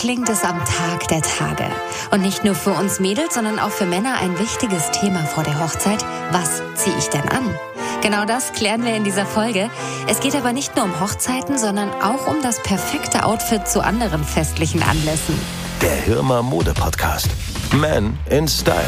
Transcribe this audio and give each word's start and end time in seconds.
klingt 0.00 0.30
es 0.30 0.44
am 0.44 0.58
Tag 0.64 1.08
der 1.08 1.20
Tage. 1.20 1.66
Und 2.10 2.22
nicht 2.22 2.42
nur 2.42 2.54
für 2.54 2.72
uns 2.72 3.00
Mädels, 3.00 3.34
sondern 3.34 3.58
auch 3.58 3.70
für 3.70 3.84
Männer 3.84 4.14
ein 4.18 4.38
wichtiges 4.38 4.90
Thema 4.92 5.26
vor 5.26 5.44
der 5.44 5.62
Hochzeit. 5.62 6.02
Was 6.30 6.62
ziehe 6.74 6.96
ich 6.96 7.08
denn 7.08 7.28
an? 7.28 7.54
Genau 8.00 8.24
das 8.24 8.52
klären 8.52 8.82
wir 8.82 8.96
in 8.96 9.04
dieser 9.04 9.26
Folge. 9.26 9.68
Es 10.08 10.20
geht 10.20 10.34
aber 10.34 10.54
nicht 10.54 10.74
nur 10.74 10.86
um 10.86 11.00
Hochzeiten, 11.00 11.58
sondern 11.58 11.90
auch 12.00 12.26
um 12.28 12.40
das 12.42 12.62
perfekte 12.62 13.24
Outfit 13.26 13.68
zu 13.68 13.84
anderen 13.84 14.24
festlichen 14.24 14.82
Anlässen. 14.82 15.38
Der 15.82 15.96
Hirmer 15.96 16.42
Mode 16.42 16.72
Podcast. 16.72 17.28
Man 17.74 18.18
in 18.30 18.48
Style. 18.48 18.86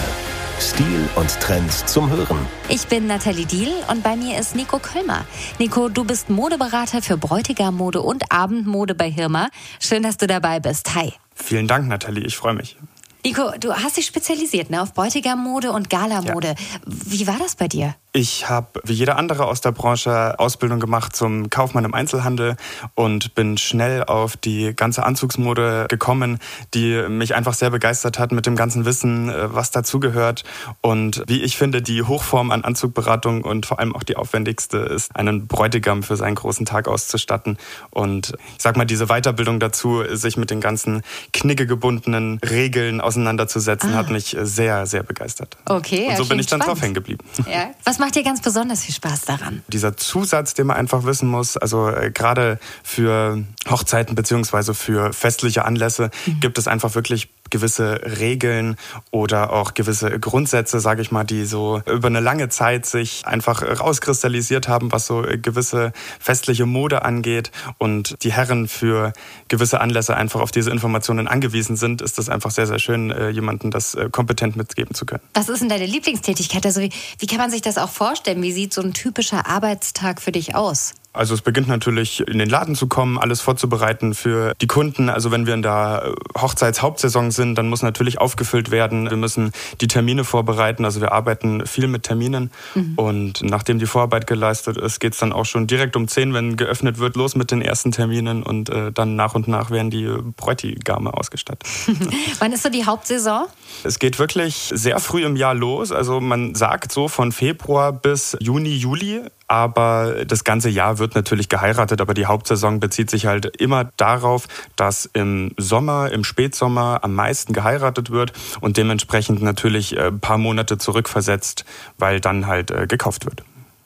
Stil 0.62 1.08
und 1.16 1.28
Trends 1.40 1.84
zum 1.86 2.08
Hören. 2.08 2.38
Ich 2.68 2.86
bin 2.86 3.08
Nathalie 3.08 3.46
Diel 3.46 3.72
und 3.90 4.04
bei 4.04 4.14
mir 4.14 4.38
ist 4.38 4.54
Nico 4.54 4.78
Kölmer. 4.78 5.24
Nico, 5.58 5.88
du 5.88 6.04
bist 6.04 6.30
Modeberater 6.30 7.02
für 7.02 7.16
Bräutigammode 7.16 8.00
und 8.00 8.30
Abendmode 8.30 8.94
bei 8.94 9.10
Hirmer. 9.10 9.50
Schön, 9.80 10.04
dass 10.04 10.18
du 10.18 10.28
dabei 10.28 10.60
bist. 10.60 10.94
Hi. 10.94 11.14
Vielen 11.34 11.66
Dank, 11.66 11.88
Nathalie. 11.88 12.24
Ich 12.24 12.36
freue 12.36 12.54
mich. 12.54 12.76
Nico, 13.24 13.50
du 13.58 13.74
hast 13.74 13.96
dich 13.96 14.06
spezialisiert 14.06 14.70
ne, 14.70 14.80
auf 14.80 14.94
Bräutigammode 14.94 15.72
und 15.72 15.90
Galamode. 15.90 16.48
Ja. 16.48 16.54
Wie 16.86 17.26
war 17.26 17.38
das 17.40 17.56
bei 17.56 17.66
dir? 17.66 17.96
Ich 18.14 18.50
habe 18.50 18.82
wie 18.84 18.92
jeder 18.92 19.16
andere 19.16 19.46
aus 19.46 19.62
der 19.62 19.72
Branche 19.72 20.38
Ausbildung 20.38 20.80
gemacht 20.80 21.16
zum 21.16 21.48
Kaufmann 21.48 21.86
im 21.86 21.94
Einzelhandel 21.94 22.56
und 22.94 23.34
bin 23.34 23.56
schnell 23.56 24.04
auf 24.04 24.36
die 24.36 24.74
ganze 24.76 25.04
Anzugsmode 25.04 25.86
gekommen, 25.88 26.38
die 26.74 27.08
mich 27.08 27.34
einfach 27.34 27.54
sehr 27.54 27.70
begeistert 27.70 28.18
hat 28.18 28.30
mit 28.32 28.44
dem 28.44 28.54
ganzen 28.54 28.84
Wissen, 28.84 29.30
äh, 29.30 29.54
was 29.54 29.70
dazugehört 29.70 30.44
und 30.82 31.24
wie 31.26 31.40
ich 31.40 31.56
finde, 31.56 31.80
die 31.80 32.02
Hochform 32.02 32.50
an 32.50 32.64
Anzugberatung 32.64 33.44
und 33.44 33.64
vor 33.64 33.78
allem 33.78 33.96
auch 33.96 34.02
die 34.02 34.16
aufwendigste 34.16 34.76
ist, 34.76 35.16
einen 35.16 35.46
Bräutigam 35.46 36.02
für 36.02 36.16
seinen 36.16 36.34
großen 36.34 36.66
Tag 36.66 36.88
auszustatten 36.88 37.56
und 37.88 38.34
ich 38.56 38.62
sag 38.62 38.76
mal 38.76 38.84
diese 38.84 39.06
Weiterbildung 39.06 39.58
dazu, 39.58 40.02
sich 40.10 40.36
mit 40.36 40.50
den 40.50 40.60
ganzen 40.60 41.00
knickegebundenen 41.32 42.40
Regeln 42.40 43.00
auseinanderzusetzen, 43.00 43.94
ah. 43.94 43.96
hat 43.96 44.10
mich 44.10 44.36
sehr 44.38 44.84
sehr 44.84 45.02
begeistert. 45.02 45.56
Okay, 45.64 46.08
und 46.10 46.16
so 46.18 46.26
bin 46.26 46.38
ich 46.38 46.46
dann 46.46 46.60
spannend. 46.60 46.76
drauf 46.76 46.82
hängen 46.82 46.94
geblieben. 46.94 47.24
Ja. 47.50 47.70
Was 47.84 48.01
macht 48.02 48.16
dir 48.16 48.24
ganz 48.24 48.40
besonders 48.40 48.82
viel 48.82 48.94
Spaß 48.94 49.22
daran? 49.22 49.62
Dieser 49.68 49.96
Zusatz, 49.96 50.54
den 50.54 50.66
man 50.66 50.76
einfach 50.76 51.04
wissen 51.04 51.28
muss, 51.28 51.56
also 51.56 51.88
äh, 51.88 52.10
gerade 52.10 52.58
für 52.82 53.44
Hochzeiten 53.70 54.16
beziehungsweise 54.16 54.74
für 54.74 55.12
festliche 55.12 55.64
Anlässe 55.64 56.10
mhm. 56.26 56.40
gibt 56.40 56.58
es 56.58 56.66
einfach 56.66 56.96
wirklich 56.96 57.28
gewisse 57.52 58.00
Regeln 58.18 58.76
oder 59.12 59.52
auch 59.52 59.74
gewisse 59.74 60.18
Grundsätze, 60.18 60.80
sage 60.80 61.02
ich 61.02 61.12
mal, 61.12 61.22
die 61.22 61.44
so 61.44 61.82
über 61.86 62.08
eine 62.08 62.18
lange 62.18 62.48
Zeit 62.48 62.86
sich 62.86 63.24
einfach 63.26 63.62
rauskristallisiert 63.62 64.66
haben, 64.66 64.90
was 64.90 65.06
so 65.06 65.22
gewisse 65.40 65.92
festliche 66.18 66.66
Mode 66.66 67.04
angeht 67.04 67.52
und 67.78 68.16
die 68.24 68.32
Herren 68.32 68.66
für 68.66 69.12
gewisse 69.48 69.80
Anlässe 69.80 70.16
einfach 70.16 70.40
auf 70.40 70.50
diese 70.50 70.70
Informationen 70.70 71.28
angewiesen 71.28 71.76
sind, 71.76 72.02
ist 72.02 72.18
das 72.18 72.28
einfach 72.28 72.50
sehr, 72.50 72.66
sehr 72.66 72.78
schön, 72.78 73.10
äh, 73.10 73.28
jemanden 73.28 73.70
das 73.70 73.94
äh, 73.94 74.08
kompetent 74.10 74.56
mitgeben 74.56 74.94
zu 74.94 75.04
können. 75.06 75.22
Was 75.34 75.48
ist 75.48 75.60
denn 75.60 75.68
deine 75.68 75.86
Lieblingstätigkeit? 75.86 76.64
Also 76.64 76.80
wie, 76.80 76.90
wie 77.18 77.26
kann 77.26 77.38
man 77.38 77.50
sich 77.50 77.62
das 77.62 77.76
auch 77.76 77.90
vorstellen? 77.90 78.42
Wie 78.42 78.52
sieht 78.52 78.72
so 78.72 78.80
ein 78.80 78.94
typischer 78.94 79.46
Arbeitstag 79.46 80.22
für 80.22 80.32
dich 80.32 80.54
aus? 80.54 80.94
Also 81.14 81.34
es 81.34 81.42
beginnt 81.42 81.68
natürlich 81.68 82.26
in 82.26 82.38
den 82.38 82.48
Laden 82.48 82.74
zu 82.74 82.86
kommen, 82.86 83.18
alles 83.18 83.42
vorzubereiten 83.42 84.14
für 84.14 84.54
die 84.60 84.66
Kunden. 84.66 85.10
Also 85.10 85.30
wenn 85.30 85.46
wir 85.46 85.52
in 85.52 85.62
der 85.62 86.14
Hochzeitshauptsaison 86.40 87.30
sind, 87.30 87.56
dann 87.56 87.68
muss 87.68 87.82
natürlich 87.82 88.18
aufgefüllt 88.18 88.70
werden. 88.70 89.10
Wir 89.10 89.18
müssen 89.18 89.52
die 89.82 89.88
Termine 89.88 90.24
vorbereiten. 90.24 90.86
Also 90.86 91.02
wir 91.02 91.12
arbeiten 91.12 91.66
viel 91.66 91.86
mit 91.86 92.04
Terminen. 92.04 92.50
Mhm. 92.74 92.94
Und 92.96 93.42
nachdem 93.42 93.78
die 93.78 93.84
Vorarbeit 93.84 94.26
geleistet 94.26 94.78
ist, 94.78 95.00
geht 95.00 95.12
es 95.12 95.18
dann 95.18 95.34
auch 95.34 95.44
schon 95.44 95.66
direkt 95.66 95.96
um 95.96 96.08
10, 96.08 96.32
wenn 96.32 96.56
geöffnet 96.56 96.98
wird, 96.98 97.16
los 97.16 97.36
mit 97.36 97.50
den 97.50 97.60
ersten 97.60 97.92
Terminen. 97.92 98.42
Und 98.42 98.70
äh, 98.70 98.90
dann 98.90 99.14
nach 99.14 99.34
und 99.34 99.48
nach 99.48 99.70
werden 99.70 99.90
die 99.90 100.08
Bräutigame 100.36 101.12
ausgestattet. 101.12 101.68
Wann 102.38 102.52
ist 102.52 102.62
so 102.62 102.70
die 102.70 102.86
Hauptsaison? 102.86 103.44
Es 103.84 103.98
geht 103.98 104.18
wirklich 104.18 104.70
sehr 104.74 104.98
früh 104.98 105.26
im 105.26 105.36
Jahr 105.36 105.54
los. 105.54 105.92
Also 105.92 106.22
man 106.22 106.54
sagt 106.54 106.90
so 106.90 107.08
von 107.08 107.32
Februar 107.32 107.92
bis 107.92 108.34
Juni, 108.40 108.74
Juli 108.74 109.20
aber 109.52 110.24
das 110.24 110.44
ganze 110.44 110.70
Jahr 110.70 110.98
wird 110.98 111.14
natürlich 111.14 111.50
geheiratet, 111.50 112.00
aber 112.00 112.14
die 112.14 112.24
Hauptsaison 112.24 112.80
bezieht 112.80 113.10
sich 113.10 113.26
halt 113.26 113.44
immer 113.60 113.90
darauf, 113.98 114.48
dass 114.76 115.04
im 115.12 115.52
Sommer, 115.58 116.10
im 116.10 116.24
Spätsommer 116.24 117.00
am 117.02 117.14
meisten 117.14 117.52
geheiratet 117.52 118.08
wird 118.08 118.32
und 118.62 118.78
dementsprechend 118.78 119.42
natürlich 119.42 119.98
ein 119.98 120.06
äh, 120.06 120.12
paar 120.12 120.38
Monate 120.38 120.78
zurückversetzt, 120.78 121.66
weil 121.98 122.18
dann 122.18 122.46
halt 122.46 122.70
äh, 122.70 122.86
gekauft 122.86 123.26
wird. 123.26 123.42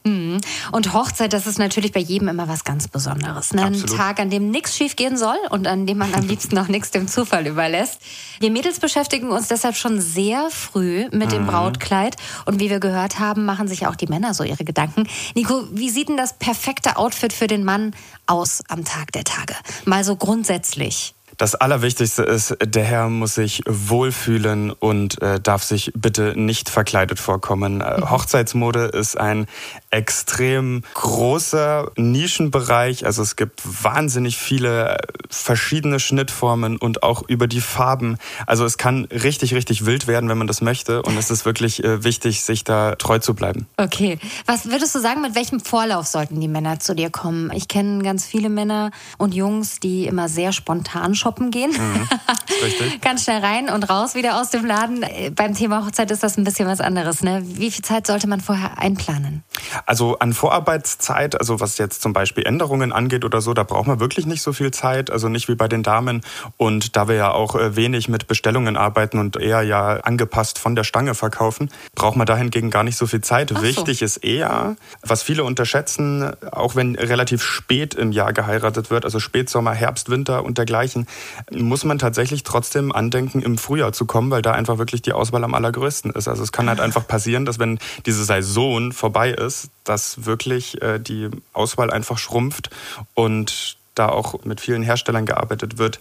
Mhm. 0.07 0.41
Und 0.73 0.93
Hochzeit, 0.93 1.33
das 1.33 1.47
ist 1.47 1.59
natürlich 1.59 1.93
bei 1.93 2.01
jedem 2.01 2.29
immer 2.29 2.49
was 2.49 2.65
ganz 2.65 2.87
Besonderes. 2.89 3.53
Ne? 3.53 3.65
Ein 3.65 3.87
Tag, 3.87 4.21
an 4.21 4.31
dem 4.31 4.51
nichts 4.51 4.77
schief 4.77 4.97
gehen 4.97 5.17
soll 5.17 5.37
und 5.51 5.67
an 5.67 5.87
dem 5.87 5.99
man 5.99 6.15
am 6.15 6.23
liebsten 6.27 6.57
auch 6.59 6.69
nichts 6.69 6.91
dem 6.93 7.09
Zufall 7.09 7.47
überlässt. 7.47 8.01
Wir 8.39 8.51
Mädels 8.51 8.79
beschäftigen 8.79 9.31
uns 9.31 9.49
deshalb 9.49 9.77
schon 9.77 10.01
sehr 10.01 10.49
früh 10.51 11.09
mit 11.11 11.33
dem 11.33 11.43
mhm. 11.43 11.49
Brautkleid. 11.49 12.17
Und 12.45 12.61
wie 12.61 12.71
wir 12.71 12.81
gehört 12.81 13.19
haben, 13.19 13.45
machen 13.45 13.69
sich 13.69 13.87
auch 13.87 13.97
die 13.97 14.07
Männer 14.07 14.35
so 14.35 14.45
ihre 14.45 14.65
Gedanken. 14.65 15.09
Nico, 15.35 15.65
wie 15.73 15.91
sieht 15.91 16.09
denn 16.09 16.17
das 16.17 16.35
perfekte 16.35 16.97
Outfit 16.97 17.33
für 17.33 17.49
den 17.49 17.65
Mann 17.65 17.95
aus 18.27 18.63
am 18.69 18.85
Tag 18.85 19.13
der 19.13 19.25
Tage? 19.25 19.55
Mal 19.85 20.05
so 20.05 20.17
grundsätzlich. 20.17 21.17
Das 21.39 21.55
Allerwichtigste 21.55 22.23
ist, 22.23 22.57
der 22.65 22.85
Herr 22.85 23.11
muss 23.11 23.35
sich 23.35 23.63
wohlfühlen 23.67 24.71
und 24.71 25.21
äh, 25.21 25.39
darf 25.39 25.63
sich 25.63 25.93
bitte 25.95 26.33
nicht 26.35 26.71
verkleidet 26.71 27.19
vorkommen. 27.19 27.83
Äh, 27.83 28.01
mhm. 28.01 28.11
Hochzeitsmode 28.11 28.87
ist 28.87 29.19
ein 29.19 29.47
extrem 29.91 30.83
großer 30.95 31.91
Nischenbereich. 31.97 33.07
Also 33.07 33.23
es 33.23 33.37
gibt 33.37 33.63
wahnsinnig 33.65 34.37
viele 34.37 34.97
verschiedene 35.31 36.01
Schnittformen 36.01 36.77
und 36.77 37.03
auch 37.03 37.23
über 37.29 37.47
die 37.47 37.61
Farben. 37.61 38.19
Also 38.47 38.65
es 38.65 38.79
kann 38.79 39.07
richtig, 39.07 39.55
richtig 39.55 39.87
wild 39.87 40.07
werden, 40.07 40.29
wenn 40.29 40.39
man 40.39 40.47
das 40.47 40.61
möchte. 40.61 41.03
Und 41.03 41.17
es 41.17 41.31
ist 41.31 41.45
wirklich 41.45 41.85
äh, 41.85 42.05
wichtig, 42.05 42.43
sich 42.43 42.65
da 42.65 42.97
treu 42.97 43.19
zu 43.19 43.35
bleiben. 43.35 43.67
Okay. 43.77 44.19
Was 44.47 44.67
würdest 44.67 44.95
du 44.95 45.01
sagen, 45.01 45.21
mit 45.23 45.35
welchem 45.35 45.61
Vorlauf 45.61 46.07
sollten 46.07 46.41
die 46.41 46.49
Männer 46.49 46.79
zu 46.81 46.95
dir 46.95 47.11
kommen? 47.11 47.51
Ich 47.53 47.69
kenne 47.69 48.03
ganz 48.03 48.27
viele 48.27 48.49
Männer 48.49 48.91
und 49.19 49.35
Jungs, 49.35 49.81
die 49.81 50.07
immer 50.07 50.29
sehr 50.29 50.53
spontan 50.53 51.15
shoppen 51.15 51.51
gehen. 51.51 51.71
Mhm, 51.71 52.09
richtig. 52.65 53.01
Ganz 53.01 53.25
schnell 53.25 53.41
rein 53.41 53.69
und 53.69 53.85
raus 53.85 54.15
wieder 54.15 54.41
aus 54.41 54.51
dem 54.51 54.65
Laden. 54.65 55.05
Beim 55.35 55.55
Thema 55.55 55.85
Hochzeit 55.85 56.11
ist 56.11 56.23
das 56.23 56.37
ein 56.37 56.45
bisschen 56.45 56.67
was 56.69 56.81
anderes. 56.81 57.23
Ne? 57.23 57.43
Wie 57.45 57.71
viel 57.71 57.85
Zeit 57.85 58.07
sollte 58.07 58.27
man 58.27 58.41
vorher 58.41 58.79
einplanen? 58.79 59.45
Also 59.87 60.19
an 60.19 60.33
Vorarbeitszeit, 60.33 61.39
also 61.39 61.61
was 61.61 61.79
jetzt 61.79 62.03
zum 62.03 62.13
Beispiel 62.13 62.45
Änderungen 62.45 62.93
angeht 62.93 63.25
oder 63.25 63.41
so, 63.41 63.55
da 63.55 63.63
braucht 63.63 63.87
man 63.87 64.01
wirklich 64.01 64.27
nicht 64.27 64.43
so 64.43 64.53
viel 64.53 64.73
Zeit. 64.73 65.11
Also 65.11 65.29
nicht 65.29 65.49
wie 65.49 65.55
bei 65.55 65.69
den 65.69 65.83
Damen. 65.83 66.23
Und 66.57 66.97
da 66.97 67.09
wir 67.09 67.15
ja 67.15 67.31
auch 67.33 67.55
äh, 67.55 67.77
wenig 67.77 68.09
mit 68.09 68.27
Bestellungen 68.27 68.77
arbeiten 68.77 69.19
und 69.19 69.37
eher 69.37 69.63
ja 69.63 69.99
angepasst 70.01 70.59
von 70.59 70.75
der 70.75 70.85
Stange 70.85 71.15
verkaufen, 71.15 71.71
braucht 71.95 72.17
man 72.17 72.27
dahingegen 72.27 72.71
gar 72.71 72.83
nicht 72.83 72.97
so 72.97 73.07
viel 73.07 73.21
Zeit. 73.21 73.51
So. 73.51 73.63
Wichtig 73.63 74.03
ist 74.03 74.19
eher, 74.19 74.77
was 75.03 75.23
viele 75.23 75.45
unterschätzen, 75.45 76.33
auch 76.51 76.75
wenn 76.75 76.97
relativ 76.97 77.43
spät 77.43 77.95
im 77.95 78.13
Jahr 78.13 78.33
geheiratet 78.33 78.91
wird, 78.91 79.05
also 79.05 79.21
Spätsommer, 79.21 79.73
Herbst, 79.73 80.11
Winter 80.11 80.45
und 80.45 80.59
dergleichen, 80.59 81.07
muss 81.53 81.85
man 81.85 81.99
tatsächlich 81.99 82.43
trotzdem 82.43 82.93
andenken, 82.93 83.41
im 83.41 83.57
Frühjahr 83.59 83.93
zu 83.93 84.07
kommen, 84.07 84.31
weil 84.31 84.43
da 84.43 84.53
einfach 84.53 84.79
wirklich 84.79 85.03
die 85.03 85.13
Auswahl 85.13 85.45
am 85.45 85.55
allergrößten 85.55 86.11
ist. 86.11 86.27
Also 86.27 86.43
es 86.43 86.53
kann 86.53 86.69
halt 86.69 86.81
einfach 86.81 87.07
passieren, 87.07 87.45
dass 87.45 87.59
wenn 87.59 87.79
diese 88.05 88.25
Saison 88.25 88.93
vorbei 88.93 89.31
ist, 89.31 89.66
dass 89.85 90.25
wirklich 90.25 90.81
äh, 90.83 90.99
die 90.99 91.31
Auswahl 91.53 91.91
einfach 91.91 92.19
schrumpft 92.19 92.71
und 93.15 93.77
da 93.95 94.09
auch 94.09 94.45
mit 94.45 94.61
vielen 94.61 94.83
Herstellern 94.83 95.27
gearbeitet 95.27 95.79
wird, 95.79 96.01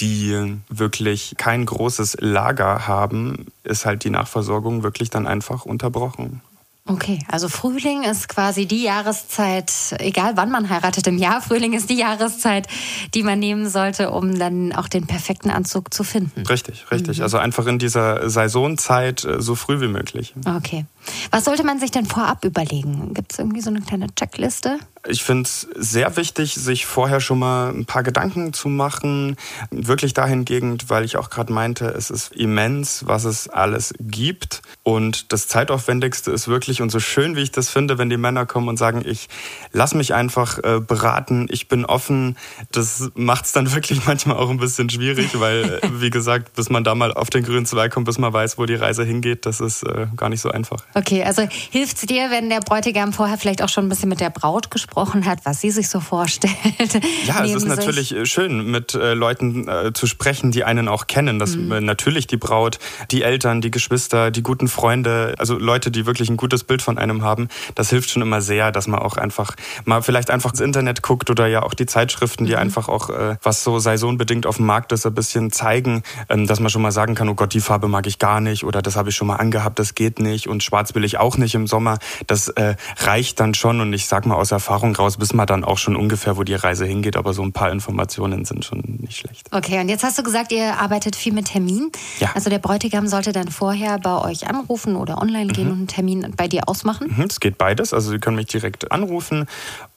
die 0.00 0.56
wirklich 0.68 1.34
kein 1.36 1.66
großes 1.66 2.18
Lager 2.20 2.86
haben, 2.86 3.46
ist 3.64 3.84
halt 3.84 4.04
die 4.04 4.10
Nachversorgung 4.10 4.82
wirklich 4.82 5.10
dann 5.10 5.26
einfach 5.26 5.66
unterbrochen. 5.66 6.40
Okay, 6.86 7.20
also 7.28 7.48
Frühling 7.48 8.02
ist 8.02 8.28
quasi 8.28 8.66
die 8.66 8.82
Jahreszeit, 8.82 9.70
egal 9.98 10.32
wann 10.36 10.50
man 10.50 10.70
heiratet 10.70 11.06
im 11.06 11.18
Jahr, 11.18 11.40
Frühling 11.40 11.72
ist 11.72 11.88
die 11.88 11.98
Jahreszeit, 11.98 12.66
die 13.14 13.22
man 13.22 13.38
nehmen 13.38 13.68
sollte, 13.68 14.10
um 14.10 14.38
dann 14.38 14.72
auch 14.72 14.88
den 14.88 15.06
perfekten 15.06 15.50
Anzug 15.50 15.94
zu 15.94 16.02
finden. 16.02 16.44
Richtig, 16.46 16.90
richtig. 16.90 17.18
Mhm. 17.18 17.22
Also 17.22 17.38
einfach 17.38 17.66
in 17.66 17.78
dieser 17.78 18.28
Saisonzeit 18.28 19.24
äh, 19.24 19.40
so 19.40 19.54
früh 19.54 19.80
wie 19.80 19.88
möglich. 19.88 20.34
Okay. 20.44 20.86
Was 21.30 21.44
sollte 21.44 21.64
man 21.64 21.78
sich 21.78 21.90
denn 21.90 22.06
vorab 22.06 22.44
überlegen? 22.44 23.14
Gibt 23.14 23.32
es 23.32 23.38
irgendwie 23.38 23.60
so 23.60 23.70
eine 23.70 23.80
kleine 23.80 24.06
Checkliste? 24.14 24.78
Ich 25.08 25.22
finde 25.22 25.44
es 25.44 25.66
sehr 25.76 26.16
wichtig, 26.18 26.54
sich 26.54 26.84
vorher 26.84 27.20
schon 27.20 27.38
mal 27.38 27.70
ein 27.70 27.86
paar 27.86 28.02
Gedanken 28.02 28.52
zu 28.52 28.68
machen. 28.68 29.36
Wirklich 29.70 30.12
dahingehend, 30.12 30.90
weil 30.90 31.04
ich 31.04 31.16
auch 31.16 31.30
gerade 31.30 31.52
meinte, 31.52 31.86
es 31.86 32.10
ist 32.10 32.32
immens, 32.32 33.06
was 33.06 33.24
es 33.24 33.48
alles 33.48 33.94
gibt. 33.98 34.60
Und 34.82 35.32
das 35.32 35.48
Zeitaufwendigste 35.48 36.30
ist 36.30 36.48
wirklich, 36.48 36.82
und 36.82 36.90
so 36.90 37.00
schön 37.00 37.34
wie 37.34 37.40
ich 37.40 37.50
das 37.50 37.70
finde, 37.70 37.96
wenn 37.96 38.10
die 38.10 38.18
Männer 38.18 38.44
kommen 38.44 38.68
und 38.68 38.76
sagen, 38.76 39.02
ich 39.06 39.28
lass 39.72 39.94
mich 39.94 40.12
einfach 40.12 40.58
äh, 40.58 40.80
beraten, 40.80 41.46
ich 41.50 41.68
bin 41.68 41.86
offen. 41.86 42.36
Das 42.70 43.10
macht 43.14 43.46
es 43.46 43.52
dann 43.52 43.72
wirklich 43.74 44.04
manchmal 44.04 44.36
auch 44.36 44.50
ein 44.50 44.58
bisschen 44.58 44.90
schwierig, 44.90 45.40
weil, 45.40 45.80
äh, 45.82 46.00
wie 46.00 46.10
gesagt, 46.10 46.54
bis 46.54 46.68
man 46.68 46.84
da 46.84 46.94
mal 46.94 47.14
auf 47.14 47.30
den 47.30 47.42
grünen 47.42 47.64
Zweig 47.64 47.92
kommt, 47.92 48.04
bis 48.04 48.18
man 48.18 48.32
weiß, 48.32 48.58
wo 48.58 48.66
die 48.66 48.74
Reise 48.74 49.04
hingeht, 49.04 49.46
das 49.46 49.60
ist 49.60 49.82
äh, 49.84 50.08
gar 50.14 50.28
nicht 50.28 50.42
so 50.42 50.50
einfach. 50.50 50.84
Okay, 50.94 51.22
also 51.22 51.46
hilft 51.70 51.98
es 51.98 52.02
dir, 52.02 52.30
wenn 52.30 52.50
der 52.50 52.60
Bräutigam 52.60 53.12
vorher 53.12 53.38
vielleicht 53.38 53.62
auch 53.62 53.68
schon 53.68 53.86
ein 53.86 53.88
bisschen 53.88 54.08
mit 54.08 54.20
der 54.20 54.30
Braut 54.30 54.70
gesprochen 54.70 55.24
hat, 55.24 55.40
was 55.44 55.60
sie 55.60 55.70
sich 55.70 55.88
so 55.88 56.00
vorstellt? 56.00 56.54
Ja, 57.26 57.44
es 57.44 57.54
ist 57.54 57.66
natürlich 57.66 58.14
äh, 58.14 58.26
schön, 58.26 58.70
mit 58.70 58.94
äh, 58.94 59.14
Leuten 59.14 59.68
äh, 59.68 59.92
zu 59.92 60.06
sprechen, 60.06 60.50
die 60.50 60.64
einen 60.64 60.88
auch 60.88 61.06
kennen. 61.06 61.38
Das, 61.38 61.56
mhm. 61.56 61.70
Äh, 61.70 61.80
natürlich 61.80 62.26
die 62.26 62.36
Braut, 62.36 62.78
die 63.10 63.22
Eltern, 63.22 63.60
die 63.60 63.70
Geschwister, 63.70 64.30
die 64.30 64.42
guten 64.42 64.68
Freunde, 64.68 65.34
also 65.38 65.56
Leute, 65.56 65.90
die 65.90 66.06
wirklich 66.06 66.28
ein 66.28 66.36
gutes 66.36 66.64
Bild 66.64 66.82
von 66.82 66.98
einem 66.98 67.22
haben. 67.22 67.48
Das 67.74 67.90
hilft 67.90 68.10
schon 68.10 68.22
immer 68.22 68.40
sehr, 68.40 68.72
dass 68.72 68.86
man 68.86 69.00
auch 69.00 69.16
einfach 69.16 69.54
mal 69.84 70.02
vielleicht 70.02 70.30
einfach 70.30 70.50
ins 70.50 70.60
Internet 70.60 71.02
guckt 71.02 71.30
oder 71.30 71.46
ja 71.46 71.62
auch 71.62 71.74
die 71.74 71.86
Zeitschriften, 71.86 72.46
die 72.46 72.52
mhm. 72.52 72.58
einfach 72.58 72.88
auch, 72.88 73.10
äh, 73.10 73.36
was 73.42 73.62
so 73.62 73.78
saisonbedingt 73.78 74.46
auf 74.46 74.56
dem 74.56 74.66
Markt 74.66 74.92
ist, 74.92 75.06
ein 75.06 75.14
bisschen 75.14 75.52
zeigen, 75.52 76.02
ähm, 76.28 76.46
dass 76.46 76.60
man 76.60 76.70
schon 76.70 76.82
mal 76.82 76.92
sagen 76.92 77.14
kann, 77.14 77.28
oh 77.28 77.34
Gott, 77.34 77.54
die 77.54 77.60
Farbe 77.60 77.88
mag 77.88 78.06
ich 78.06 78.18
gar 78.18 78.40
nicht 78.40 78.64
oder 78.64 78.82
das 78.82 78.96
habe 78.96 79.10
ich 79.10 79.16
schon 79.16 79.28
mal 79.28 79.36
angehabt, 79.36 79.78
das 79.78 79.94
geht 79.94 80.18
nicht 80.18 80.48
und 80.48 80.62
schwarz 80.62 80.79
schwarz 80.80 80.94
will 80.94 81.04
ich 81.04 81.18
auch 81.18 81.36
nicht 81.36 81.54
im 81.54 81.66
Sommer. 81.66 81.98
Das 82.26 82.48
äh, 82.48 82.74
reicht 82.98 83.38
dann 83.40 83.54
schon 83.54 83.80
und 83.80 83.92
ich 83.92 84.06
sag 84.06 84.24
mal 84.24 84.36
aus 84.36 84.50
Erfahrung 84.50 84.94
raus, 84.96 85.20
wissen 85.20 85.36
wir 85.36 85.46
dann 85.46 85.62
auch 85.64 85.78
schon 85.78 85.94
ungefähr, 85.94 86.36
wo 86.36 86.42
die 86.42 86.54
Reise 86.54 86.86
hingeht, 86.86 87.16
aber 87.16 87.34
so 87.34 87.42
ein 87.42 87.52
paar 87.52 87.70
Informationen 87.70 88.44
sind 88.44 88.64
schon 88.64 88.80
nicht 89.00 89.18
schlecht. 89.18 89.46
Okay, 89.50 89.78
und 89.80 89.88
jetzt 89.88 90.04
hast 90.04 90.18
du 90.18 90.22
gesagt, 90.22 90.52
ihr 90.52 90.78
arbeitet 90.78 91.16
viel 91.16 91.32
mit 91.34 91.46
Termin. 91.46 91.90
Ja. 92.18 92.30
Also 92.34 92.48
der 92.48 92.58
Bräutigam 92.58 93.06
sollte 93.06 93.32
dann 93.32 93.48
vorher 93.48 93.98
bei 93.98 94.16
euch 94.22 94.48
anrufen 94.48 94.96
oder 94.96 95.18
online 95.18 95.52
gehen 95.52 95.66
mhm. 95.66 95.72
und 95.72 95.78
einen 95.78 95.88
Termin 95.88 96.34
bei 96.36 96.48
dir 96.48 96.62
ausmachen? 96.66 97.12
Mhm, 97.14 97.24
es 97.24 97.40
geht 97.40 97.58
beides. 97.58 97.92
Also 97.92 98.10
Sie 98.10 98.18
können 98.18 98.36
mich 98.36 98.46
direkt 98.46 98.90
anrufen 98.90 99.46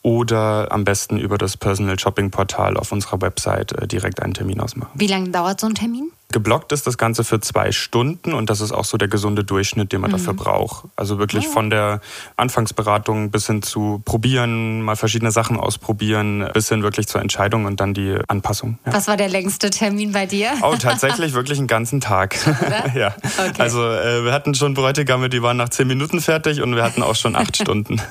oder 0.01 0.71
am 0.71 0.83
besten 0.83 1.17
über 1.17 1.37
das 1.37 1.55
Personal 1.55 1.97
Shopping 1.97 2.29
Portal 2.29 2.75
auf 2.75 2.91
unserer 2.91 3.21
Website 3.21 3.71
äh, 3.71 3.87
direkt 3.87 4.21
einen 4.21 4.33
Termin 4.33 4.59
ausmachen. 4.59 4.91
Wie 4.95 5.07
lange 5.07 5.29
dauert 5.29 5.61
so 5.61 5.67
ein 5.67 5.75
Termin? 5.75 6.11
Geblockt 6.33 6.71
ist 6.73 6.85
das 6.85 6.97
Ganze 6.97 7.23
für 7.23 7.39
zwei 7.39 7.71
Stunden 7.71 8.33
und 8.33 8.49
das 8.49 8.59
ist 8.59 8.73
auch 8.73 8.83
so 8.83 8.97
der 8.97 9.07
gesunde 9.07 9.45
Durchschnitt, 9.45 9.93
den 9.93 10.01
man 10.01 10.11
mhm. 10.11 10.15
dafür 10.15 10.33
braucht. 10.33 10.85
Also 10.97 11.19
wirklich 11.19 11.47
von 11.47 11.69
der 11.69 12.01
Anfangsberatung 12.35 13.31
bis 13.31 13.47
hin 13.47 13.61
zu 13.61 14.01
probieren, 14.03 14.81
mal 14.81 14.95
verschiedene 14.95 15.31
Sachen 15.31 15.57
ausprobieren, 15.57 16.49
bis 16.53 16.67
hin 16.69 16.83
wirklich 16.83 17.07
zur 17.07 17.21
Entscheidung 17.21 17.65
und 17.65 17.79
dann 17.79 17.93
die 17.93 18.17
Anpassung. 18.27 18.79
Ja. 18.85 18.93
Was 18.93 19.07
war 19.07 19.15
der 19.15 19.29
längste 19.29 19.69
Termin 19.69 20.11
bei 20.11 20.25
dir? 20.25 20.51
Oh, 20.61 20.75
tatsächlich 20.79 21.33
wirklich 21.33 21.59
einen 21.59 21.67
ganzen 21.67 22.01
Tag. 22.01 22.35
ja. 22.95 23.15
Okay. 23.37 23.61
Also 23.61 23.83
äh, 23.83 24.25
wir 24.25 24.33
hatten 24.33 24.55
schon 24.55 24.73
Bräutigame, 24.73 25.29
die 25.29 25.41
waren 25.41 25.57
nach 25.57 25.69
zehn 25.69 25.87
Minuten 25.87 26.19
fertig 26.19 26.61
und 26.61 26.75
wir 26.75 26.83
hatten 26.83 27.03
auch 27.03 27.15
schon 27.15 27.35
acht 27.35 27.55
Stunden. 27.61 28.01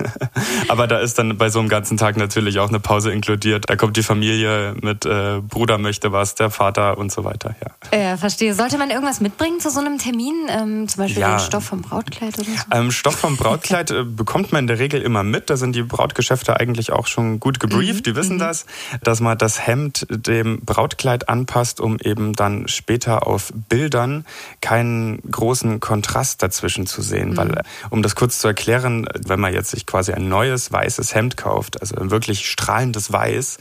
Aber 0.68 0.86
da 0.86 0.98
ist 1.00 1.18
dann 1.18 1.36
bei 1.36 1.50
so 1.50 1.58
einem 1.58 1.68
ganzen 1.68 1.96
Tag 1.96 2.16
natürlich 2.16 2.60
auch 2.60 2.68
eine 2.68 2.80
Pause 2.80 3.10
inkludiert. 3.12 3.68
Da 3.68 3.76
kommt 3.76 3.96
die 3.96 4.02
Familie 4.02 4.74
mit 4.80 5.04
äh, 5.04 5.40
Bruder 5.40 5.78
möchte 5.78 6.12
was, 6.12 6.36
der 6.36 6.50
Vater 6.50 6.96
und 6.98 7.10
so 7.10 7.24
weiter. 7.24 7.56
Ja. 7.60 7.98
Ja, 7.98 8.11
verstehe. 8.16 8.54
Sollte 8.54 8.78
man 8.78 8.90
irgendwas 8.90 9.20
mitbringen 9.20 9.60
zu 9.60 9.70
so 9.70 9.80
einem 9.80 9.98
Termin? 9.98 10.34
Ähm, 10.48 10.88
zum 10.88 11.02
Beispiel 11.02 11.22
ja. 11.22 11.36
den 11.36 11.40
Stoff 11.40 11.64
vom 11.64 11.82
Brautkleid 11.82 12.38
oder 12.38 12.46
so? 12.46 12.52
Ähm, 12.70 12.90
Stoff 12.90 13.16
vom 13.16 13.36
Brautkleid 13.36 13.90
äh, 13.90 14.04
bekommt 14.04 14.52
man 14.52 14.64
in 14.64 14.66
der 14.66 14.78
Regel 14.78 15.02
immer 15.02 15.22
mit. 15.22 15.50
Da 15.50 15.56
sind 15.56 15.74
die 15.74 15.82
Brautgeschäfte 15.82 16.58
eigentlich 16.58 16.92
auch 16.92 17.06
schon 17.06 17.40
gut 17.40 17.60
gebrieft. 17.60 18.00
Mhm. 18.00 18.02
Die 18.02 18.16
wissen 18.16 18.36
mhm. 18.36 18.40
das, 18.40 18.66
dass 19.02 19.20
man 19.20 19.38
das 19.38 19.66
Hemd 19.66 20.06
dem 20.10 20.60
Brautkleid 20.64 21.28
anpasst, 21.28 21.80
um 21.80 21.98
eben 21.98 22.32
dann 22.32 22.68
später 22.68 23.26
auf 23.26 23.52
Bildern 23.68 24.24
keinen 24.60 25.20
großen 25.30 25.80
Kontrast 25.80 26.42
dazwischen 26.42 26.86
zu 26.86 27.02
sehen. 27.02 27.30
Mhm. 27.30 27.36
Weil, 27.36 27.50
äh, 27.58 27.62
um 27.90 28.02
das 28.02 28.14
kurz 28.14 28.38
zu 28.38 28.48
erklären, 28.48 29.06
wenn 29.26 29.40
man 29.40 29.52
jetzt 29.52 29.70
sich 29.70 29.86
quasi 29.86 30.12
ein 30.12 30.28
neues 30.28 30.72
weißes 30.72 31.14
Hemd 31.14 31.36
kauft, 31.36 31.80
also 31.80 31.96
ein 31.96 32.10
wirklich 32.10 32.48
strahlendes 32.48 33.12
Weiß, 33.12 33.58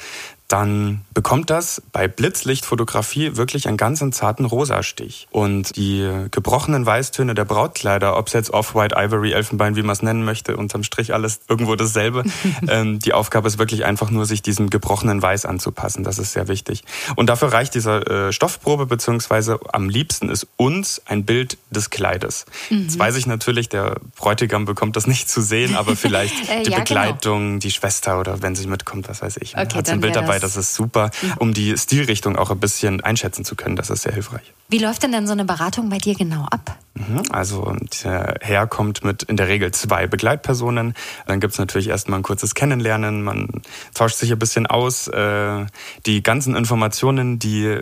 dann 0.51 1.06
bekommt 1.13 1.50
das 1.50 1.81
bei 1.94 2.09
Blitzlichtfotografie 2.09 3.38
wirklich 3.38 3.68
einen 3.68 3.77
ganz 3.77 4.01
zarten 4.12 4.45
Rosastich. 4.45 5.27
Und 5.31 5.75
die 5.77 6.27
gebrochenen 6.31 6.86
Weißtöne 6.86 7.36
der 7.36 7.45
Brautkleider, 7.45 8.18
ob 8.18 8.27
es 8.27 8.33
jetzt 8.33 8.50
Off-White, 8.50 8.95
Ivory, 8.98 9.31
Elfenbein, 9.31 9.75
wie 9.75 9.83
man 9.83 9.94
es 9.94 10.01
nennen 10.01 10.25
möchte, 10.25 10.57
unterm 10.57 10.83
Strich 10.83 11.13
alles 11.13 11.42
irgendwo 11.48 11.75
dasselbe. 11.75 12.24
ähm, 12.68 13.00
die 13.00 13.13
Aufgabe 13.13 13.48
ist 13.48 13.59
wirklich 13.59 13.86
einfach 13.86 14.09
nur, 14.09 14.25
sich 14.25 14.42
diesem 14.42 14.69
gebrochenen 14.69 15.21
Weiß 15.21 15.45
anzupassen. 15.45 16.03
Das 16.03 16.18
ist 16.18 16.33
sehr 16.33 16.48
wichtig. 16.48 16.83
Und 17.15 17.27
dafür 17.27 17.54
reicht 17.54 17.75
diese 17.75 18.06
äh, 18.06 18.31
Stoffprobe, 18.33 18.88
beziehungsweise 18.88 19.59
am 19.71 19.88
liebsten 19.88 20.30
ist 20.30 20.47
uns 20.57 21.01
ein 21.06 21.24
Bild 21.24 21.57
des 21.69 21.92
Kleides. 21.92 22.45
Mhm. 22.69 22.83
Jetzt 22.83 23.00
weiß 23.00 23.15
ich 23.15 23.25
natürlich, 23.25 23.69
der 23.69 23.95
Bräutigam 24.18 24.65
bekommt 24.65 24.97
das 24.97 25.07
nicht 25.07 25.30
zu 25.30 25.42
sehen, 25.42 25.75
aber 25.75 25.95
vielleicht 25.95 26.50
äh, 26.50 26.63
die 26.63 26.71
ja, 26.71 26.80
genau. 26.80 26.80
Begleitung, 26.80 27.47
genau. 27.47 27.59
die 27.59 27.71
Schwester 27.71 28.19
oder 28.19 28.42
wenn 28.42 28.56
sie 28.56 28.68
mitkommt, 28.68 29.07
was 29.07 29.21
weiß 29.21 29.38
ich. 29.38 29.56
Okay, 29.57 29.77
hat 29.77 29.89
ein 29.89 30.01
Bild 30.01 30.15
dabei, 30.15 30.40
das 30.41 30.57
ist 30.57 30.73
super, 30.73 31.11
um 31.38 31.53
die 31.53 31.77
Stilrichtung 31.77 32.35
auch 32.35 32.51
ein 32.51 32.59
bisschen 32.59 33.01
einschätzen 33.01 33.45
zu 33.45 33.55
können. 33.55 33.75
Das 33.75 33.89
ist 33.89 34.03
sehr 34.03 34.13
hilfreich. 34.13 34.53
Wie 34.69 34.79
läuft 34.79 35.03
denn 35.03 35.11
dann 35.11 35.27
so 35.27 35.33
eine 35.33 35.45
Beratung 35.45 35.89
bei 35.89 35.97
dir 35.97 36.15
genau 36.15 36.45
ab? 36.49 36.77
Mhm, 36.93 37.23
also 37.31 37.75
der 38.03 38.35
Herr 38.41 38.67
kommt 38.67 39.03
mit 39.03 39.23
in 39.23 39.38
der 39.38 39.47
Regel 39.47 39.71
zwei 39.71 40.07
Begleitpersonen. 40.07 40.93
Dann 41.27 41.39
gibt 41.39 41.53
es 41.53 41.59
natürlich 41.59 41.89
erstmal 41.89 42.19
ein 42.19 42.23
kurzes 42.23 42.55
Kennenlernen. 42.55 43.23
Man 43.23 43.61
tauscht 43.93 44.17
sich 44.17 44.31
ein 44.31 44.39
bisschen 44.39 44.67
aus. 44.67 45.07
Äh, 45.07 45.65
die 46.05 46.23
ganzen 46.23 46.55
Informationen, 46.55 47.39
die 47.39 47.81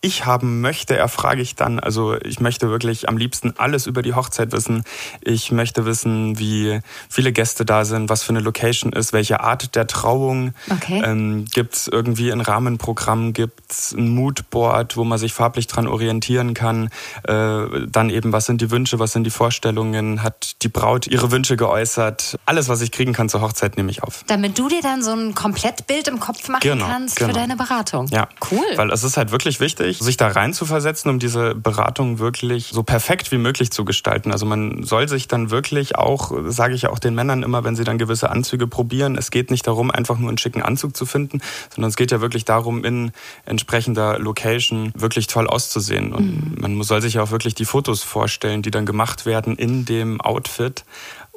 ich 0.00 0.26
haben 0.26 0.60
möchte, 0.60 0.96
erfrage 0.96 1.42
ich 1.42 1.56
dann. 1.56 1.80
Also 1.80 2.16
ich 2.22 2.38
möchte 2.38 2.70
wirklich 2.70 3.08
am 3.08 3.16
liebsten 3.16 3.54
alles 3.58 3.88
über 3.88 4.02
die 4.02 4.14
Hochzeit 4.14 4.52
wissen. 4.52 4.84
Ich 5.22 5.50
möchte 5.50 5.86
wissen, 5.86 6.38
wie 6.38 6.80
viele 7.08 7.32
Gäste 7.32 7.64
da 7.64 7.84
sind, 7.84 8.08
was 8.08 8.22
für 8.22 8.30
eine 8.30 8.38
Location 8.38 8.92
ist, 8.92 9.12
welche 9.12 9.40
Art 9.40 9.74
der 9.74 9.88
Trauung. 9.88 10.54
Okay. 10.70 11.02
Ähm, 11.04 11.46
gibt 11.46 11.74
es 11.74 11.88
irgendwie 11.88 12.30
ein 12.30 12.40
Rahmenprogramm, 12.40 13.32
gibt 13.32 13.72
es 13.72 13.92
ein 13.92 14.08
Moodboard, 14.10 14.96
wo 14.96 15.02
man 15.02 15.18
sich 15.18 15.32
farblich 15.32 15.66
dran 15.66 15.88
orientieren 15.88 16.54
kann. 16.54 16.90
Äh, 17.24 17.86
dann 17.88 18.10
eben, 18.10 18.32
was 18.32 18.46
sind 18.46 18.60
die 18.60 18.70
Wünsche, 18.70 19.00
was 19.00 19.12
sind 19.12 19.24
die 19.24 19.30
Vorstellungen, 19.30 20.22
hat 20.22 20.62
die 20.62 20.68
Braut 20.68 21.08
ihre 21.08 21.32
Wünsche 21.32 21.56
geäußert. 21.56 22.38
Alles, 22.46 22.68
was 22.68 22.82
ich 22.82 22.92
kriegen 22.92 23.14
kann 23.14 23.28
zur 23.28 23.40
Hochzeit, 23.40 23.76
nehme 23.76 23.90
ich 23.90 24.04
auf. 24.04 24.22
Damit 24.28 24.60
du 24.60 24.68
dir 24.68 24.80
dann 24.80 25.02
so 25.02 25.10
ein 25.10 25.34
Komplettbild 25.34 26.06
im 26.06 26.20
Kopf 26.20 26.48
machen 26.48 26.60
genau, 26.62 26.86
kannst 26.86 27.16
genau. 27.16 27.30
für 27.30 27.34
deine 27.34 27.56
Beratung. 27.56 28.06
Ja, 28.08 28.28
cool. 28.52 28.64
Weil 28.76 28.92
es 28.92 29.02
ist 29.02 29.16
halt 29.16 29.32
wirklich 29.32 29.58
wichtig, 29.58 29.87
wichtig, 29.88 30.04
sich 30.04 30.16
da 30.16 30.28
rein 30.28 30.52
zu 30.52 30.64
versetzen, 30.64 31.08
um 31.10 31.18
diese 31.18 31.54
Beratung 31.54 32.18
wirklich 32.18 32.70
so 32.72 32.82
perfekt 32.82 33.32
wie 33.32 33.38
möglich 33.38 33.70
zu 33.70 33.84
gestalten. 33.84 34.32
Also 34.32 34.46
man 34.46 34.82
soll 34.84 35.08
sich 35.08 35.28
dann 35.28 35.50
wirklich 35.50 35.96
auch, 35.96 36.32
sage 36.46 36.74
ich 36.74 36.86
auch 36.86 36.98
den 36.98 37.14
Männern 37.14 37.42
immer, 37.42 37.64
wenn 37.64 37.76
sie 37.76 37.84
dann 37.84 37.98
gewisse 37.98 38.30
Anzüge 38.30 38.66
probieren, 38.66 39.16
es 39.16 39.30
geht 39.30 39.50
nicht 39.50 39.66
darum, 39.66 39.90
einfach 39.90 40.18
nur 40.18 40.28
einen 40.28 40.38
schicken 40.38 40.62
Anzug 40.62 40.96
zu 40.96 41.06
finden, 41.06 41.40
sondern 41.74 41.88
es 41.88 41.96
geht 41.96 42.10
ja 42.10 42.20
wirklich 42.20 42.44
darum, 42.44 42.84
in 42.84 43.12
entsprechender 43.44 44.18
Location 44.18 44.92
wirklich 44.94 45.26
toll 45.26 45.46
auszusehen. 45.46 46.12
Und 46.12 46.56
mhm. 46.56 46.60
man 46.60 46.82
soll 46.82 47.02
sich 47.02 47.18
auch 47.18 47.30
wirklich 47.30 47.54
die 47.54 47.64
Fotos 47.64 48.02
vorstellen, 48.02 48.62
die 48.62 48.70
dann 48.70 48.86
gemacht 48.86 49.26
werden 49.26 49.56
in 49.56 49.84
dem 49.84 50.20
Outfit. 50.20 50.84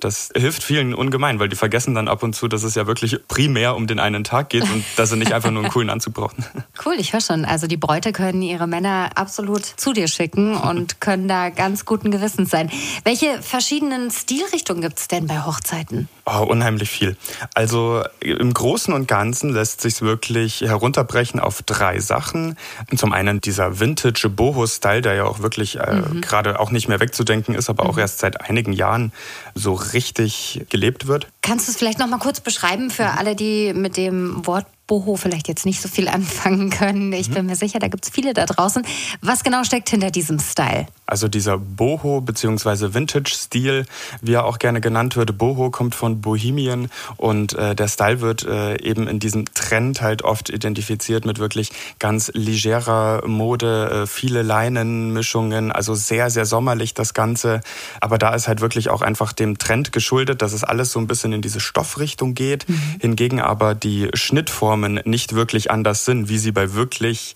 Das 0.02 0.32
hilft 0.36 0.64
vielen 0.64 0.94
ungemein, 0.94 1.40
weil 1.40 1.48
die 1.48 1.56
vergessen 1.56 1.96
dann 1.96 2.08
ab 2.08 2.24
und 2.24 2.36
zu, 2.36 2.48
dass 2.48 2.64
es 2.64 2.76
ja 2.76 2.88
wirklich 2.88 3.18
primär 3.28 3.76
um 3.76 3.88
den 3.88 4.00
einen 4.00 4.24
Tag 4.24 4.50
geht 4.50 4.64
und 4.64 4.84
dass 4.96 5.10
sie 5.10 5.18
nicht 5.18 5.32
einfach 5.32 5.52
nur 5.52 5.64
einen 5.64 5.72
coolen 5.72 5.90
Anzug 5.90 6.14
brauchen. 6.14 6.46
Cool, 6.84 6.96
ich 6.98 7.14
höre 7.14 7.22
schon. 7.22 7.46
Also 7.46 7.68
die 7.68 7.78
Bräute 7.78 8.12
können 8.12 8.42
ihre 8.42 8.66
Männer 8.66 9.12
absolut 9.14 9.64
zu 9.64 9.94
dir 9.94 10.08
schicken 10.08 10.56
und 10.56 11.00
können 11.00 11.28
da 11.28 11.50
ganz 11.50 11.86
guten 11.86 12.10
Gewissens 12.10 12.50
sein. 12.50 12.72
Welche 13.04 13.40
verschiedenen 13.44 14.10
Stilrichtungen 14.10 14.82
gibt 14.82 14.98
es 14.98 15.08
denn 15.08 15.28
bei 15.28 15.44
Hochzeiten? 15.44 16.10
Oh, 16.26 16.44
unheimlich 16.48 16.90
viel. 16.90 17.18
Also 17.54 18.04
im 18.20 18.54
Großen 18.54 18.94
und 18.94 19.08
Ganzen 19.08 19.52
lässt 19.52 19.82
sich 19.82 20.02
wirklich 20.02 20.62
herunterbrechen 20.62 21.40
auf 21.40 21.62
drei 21.64 22.00
Sachen. 22.00 22.58
Zum 22.96 23.14
einen 23.14 23.42
dieser 23.42 23.80
Vintage 23.80 24.30
Boho-Style, 24.30 25.02
der 25.02 25.16
ja 25.16 25.24
auch 25.26 25.40
wirklich 25.40 25.80
äh, 25.80 25.96
mhm. 25.96 26.22
gerade 26.22 26.60
auch 26.60 26.72
nicht 26.72 26.88
mehr 26.88 27.00
wegzudenken 27.00 27.54
ist, 27.54 27.70
aber 27.70 27.86
auch 27.86 27.94
mhm. 27.94 28.00
erst 28.00 28.20
seit 28.20 28.42
einigen 28.42 28.74
Jahren 28.74 29.12
so 29.56 29.74
richtig 29.94 30.66
gelebt 30.70 31.08
wird. 31.08 31.28
Kannst 31.42 31.68
du 31.68 31.72
es 31.72 31.78
vielleicht 31.78 32.00
noch 32.00 32.08
mal 32.08 32.20
kurz 32.20 32.40
beschreiben 32.40 32.90
für 32.90 33.08
alle, 33.08 33.36
die 33.36 33.74
mit 33.74 33.98
dem 33.98 34.46
Wort 34.46 34.66
Boho 34.92 35.16
vielleicht 35.16 35.48
jetzt 35.48 35.66
nicht 35.66 35.82
so 35.82 35.88
viel 35.88 36.10
anfangen 36.10 36.70
können. 36.70 37.14
Ich 37.14 37.30
mhm. 37.30 37.36
bin 37.36 37.46
mir 37.46 37.56
sicher, 37.56 37.80
da 37.80 37.88
gibt 37.88 38.04
es 38.04 38.12
viele 38.12 38.34
da 38.34 38.46
draußen. 38.46 38.84
Was 39.22 39.42
genau 39.42 39.64
steckt 39.64 39.90
hinter 39.90 40.12
diesem 40.12 40.38
Style? 40.40 40.86
Also 41.06 41.30
dieser 41.30 41.58
Boho 41.58 42.20
bzw. 42.20 42.94
Vintage-Stil, 42.94 43.86
wie 44.22 44.34
er 44.34 44.44
auch 44.44 44.60
gerne 44.60 44.82
genannt 44.82 45.16
wird. 45.16 45.38
Boho 45.38 45.72
kommt 45.72 45.96
von 45.96 46.20
Bohemian 46.20 46.90
und 47.16 47.54
äh, 47.54 47.74
der 47.74 47.88
Style 47.88 48.20
wird 48.20 48.44
äh, 48.44 48.82
eben 48.82 49.08
in 49.08 49.20
diesem 49.20 49.46
Trend 49.54 50.02
halt 50.02 50.24
oft 50.24 50.50
identifiziert 50.50 51.26
mit 51.26 51.40
wirklich 51.40 51.72
ganz 52.00 52.30
legerer 52.34 53.26
Mode, 53.26 54.04
äh, 54.04 54.08
viele 54.08 54.42
Leinenmischungen, 54.42 55.72
also 55.72 55.96
sehr, 55.96 56.30
sehr 56.30 56.46
sommerlich 56.46 56.94
das 56.94 57.14
Ganze. 57.14 57.62
Aber 58.02 58.18
da 58.18 58.34
ist 58.36 58.50
halt 58.50 58.60
wirklich 58.60 58.90
auch 58.90 59.02
einfach 59.02 59.32
dem 59.32 59.58
Trend 59.58 59.94
geschuldet, 59.94 60.42
dass 60.42 60.52
es 60.52 60.66
alles 60.66 60.92
so 60.92 61.00
ein 61.00 61.08
bisschen 61.08 61.32
in 61.32 61.42
diese 61.42 61.62
Stoffrichtung 61.62 62.34
geht. 62.34 62.68
Mhm. 62.68 62.82
Hingegen 63.00 63.40
aber 63.40 63.74
die 63.74 64.10
Schnittform 64.14 64.81
Formen 64.82 65.00
nicht 65.06 65.34
wirklich 65.34 65.70
anders 65.70 66.06
sind, 66.06 66.28
wie 66.28 66.40
sie 66.40 66.52
bei 66.52 66.74
wirklich 66.74 67.36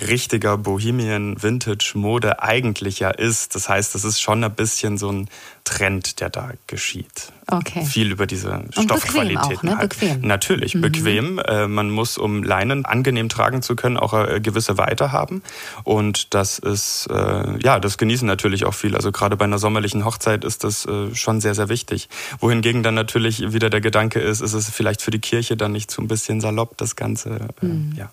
richtiger 0.00 0.58
Bohemian 0.58 1.42
Vintage 1.42 1.92
Mode 1.94 2.42
eigentlich 2.42 3.00
ja 3.00 3.10
ist. 3.10 3.54
Das 3.54 3.68
heißt, 3.68 3.94
es 3.94 4.04
ist 4.04 4.20
schon 4.20 4.44
ein 4.44 4.54
bisschen 4.54 4.98
so 4.98 5.10
ein 5.10 5.28
Trend, 5.64 6.20
der 6.20 6.30
da 6.30 6.52
geschieht. 6.66 7.32
Okay. 7.48 7.84
Viel 7.84 8.12
über 8.12 8.26
diese 8.26 8.64
Stoffqualität. 8.70 9.62
Ne? 9.62 9.76
Bequem. 9.80 10.20
Natürlich, 10.20 10.74
mhm. 10.74 10.80
bequem. 10.80 11.38
Äh, 11.38 11.66
man 11.68 11.90
muss, 11.90 12.18
um 12.18 12.42
Leinen 12.42 12.84
angenehm 12.84 13.28
tragen 13.28 13.62
zu 13.62 13.76
können, 13.76 13.96
auch 13.96 14.12
eine 14.12 14.40
gewisse 14.40 14.78
Weite 14.78 15.12
haben. 15.12 15.42
Und 15.84 16.34
das 16.34 16.58
ist, 16.58 17.08
äh, 17.10 17.58
ja, 17.62 17.78
das 17.80 17.98
genießen 17.98 18.26
natürlich 18.26 18.64
auch 18.64 18.74
viel. 18.74 18.96
Also 18.96 19.12
gerade 19.12 19.36
bei 19.36 19.44
einer 19.44 19.58
sommerlichen 19.58 20.04
Hochzeit 20.04 20.44
ist 20.44 20.64
das 20.64 20.86
äh, 20.86 21.14
schon 21.14 21.40
sehr, 21.40 21.54
sehr 21.54 21.68
wichtig. 21.68 22.08
Wohingegen 22.40 22.82
dann 22.82 22.94
natürlich 22.94 23.52
wieder 23.52 23.70
der 23.70 23.80
Gedanke 23.80 24.20
ist, 24.20 24.40
ist 24.40 24.52
es 24.52 24.70
vielleicht 24.70 25.02
für 25.02 25.10
die 25.10 25.20
Kirche 25.20 25.56
dann 25.56 25.72
nicht 25.72 25.90
so 25.90 26.02
ein 26.02 26.08
bisschen 26.08 26.40
salopp, 26.40 26.76
das 26.76 26.96
Ganze. 26.96 27.48
Mhm. 27.60 27.94
Ja. 27.96 28.10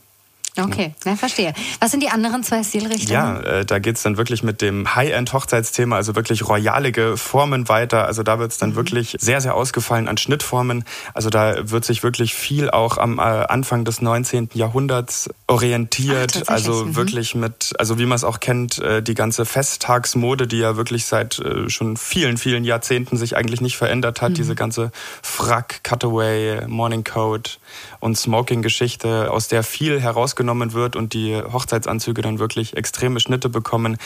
Okay, 0.56 0.94
ja, 1.04 1.16
verstehe. 1.16 1.54
Was 1.80 1.90
sind 1.90 2.04
die 2.04 2.10
anderen 2.10 2.44
zwei 2.44 2.64
Stilrichtungen? 2.64 3.12
Ja, 3.12 3.40
äh, 3.40 3.66
da 3.66 3.80
geht's 3.80 4.04
dann 4.04 4.18
wirklich 4.18 4.44
mit 4.44 4.62
dem 4.62 4.96
High-End-Hochzeitsthema, 4.96 5.96
also 5.96 6.16
wirklich 6.16 6.48
royalige 6.48 7.18
Formen 7.18 7.70
weiter. 7.70 8.06
Also 8.06 8.22
da 8.22 8.38
wird's 8.38 8.60
dann 8.60 8.72
mhm. 8.72 8.76
wirklich 8.76 9.18
sehr, 9.20 9.42
sehr 9.42 9.56
ausgefallen 9.56 10.08
an 10.08 10.18
Schnittformen. 10.18 10.84
Also 11.16 11.32
da 11.32 11.72
wird 11.72 11.86
sich 11.86 12.04
wirklich 12.04 12.36
viel 12.36 12.70
auch 12.70 13.00
am 13.00 13.18
äh, 13.18 13.22
Anfang 13.22 13.84
des 13.84 14.02
19. 14.02 14.50
Jahrhunderts 14.54 15.28
orientiert. 15.48 16.44
Ach, 16.46 16.54
also 16.54 16.86
mhm. 16.86 16.96
wirklich 16.96 17.34
mit, 17.34 17.74
also 17.80 17.98
wie 17.98 18.06
man 18.06 18.16
es 18.16 18.24
auch 18.24 18.40
kennt, 18.40 18.78
äh, 18.78 19.02
die 19.02 19.16
ganze 19.16 19.46
Festtagsmode, 19.46 20.46
die 20.46 20.60
ja 20.60 20.78
wirklich 20.78 21.08
seit 21.08 21.40
äh, 21.40 21.68
schon 21.72 21.98
vielen, 21.98 22.38
vielen 22.38 22.64
Jahrzehnten 22.64 23.18
sich 23.18 23.36
eigentlich 23.36 23.62
nicht 23.62 23.78
verändert 23.78 24.22
hat. 24.22 24.32
Mhm. 24.32 24.36
Diese 24.36 24.54
ganze 24.54 24.92
Frack, 25.24 25.84
Cutaway, 25.84 26.68
Morning 26.68 27.04
Coat 27.04 27.60
und 28.00 28.20
Smoking-Geschichte, 28.20 29.32
aus 29.32 29.48
der 29.48 29.64
viel 29.64 30.00
herausgenommen 30.44 30.74
wird 30.74 30.96
und 30.96 31.14
die 31.14 31.36
Hochzeitsanzüge 31.36 32.22
dann 32.22 32.40
wirklich 32.40 32.76
extreme 32.76 33.20
Schnitte 33.20 33.50
bekommen. 33.50 33.98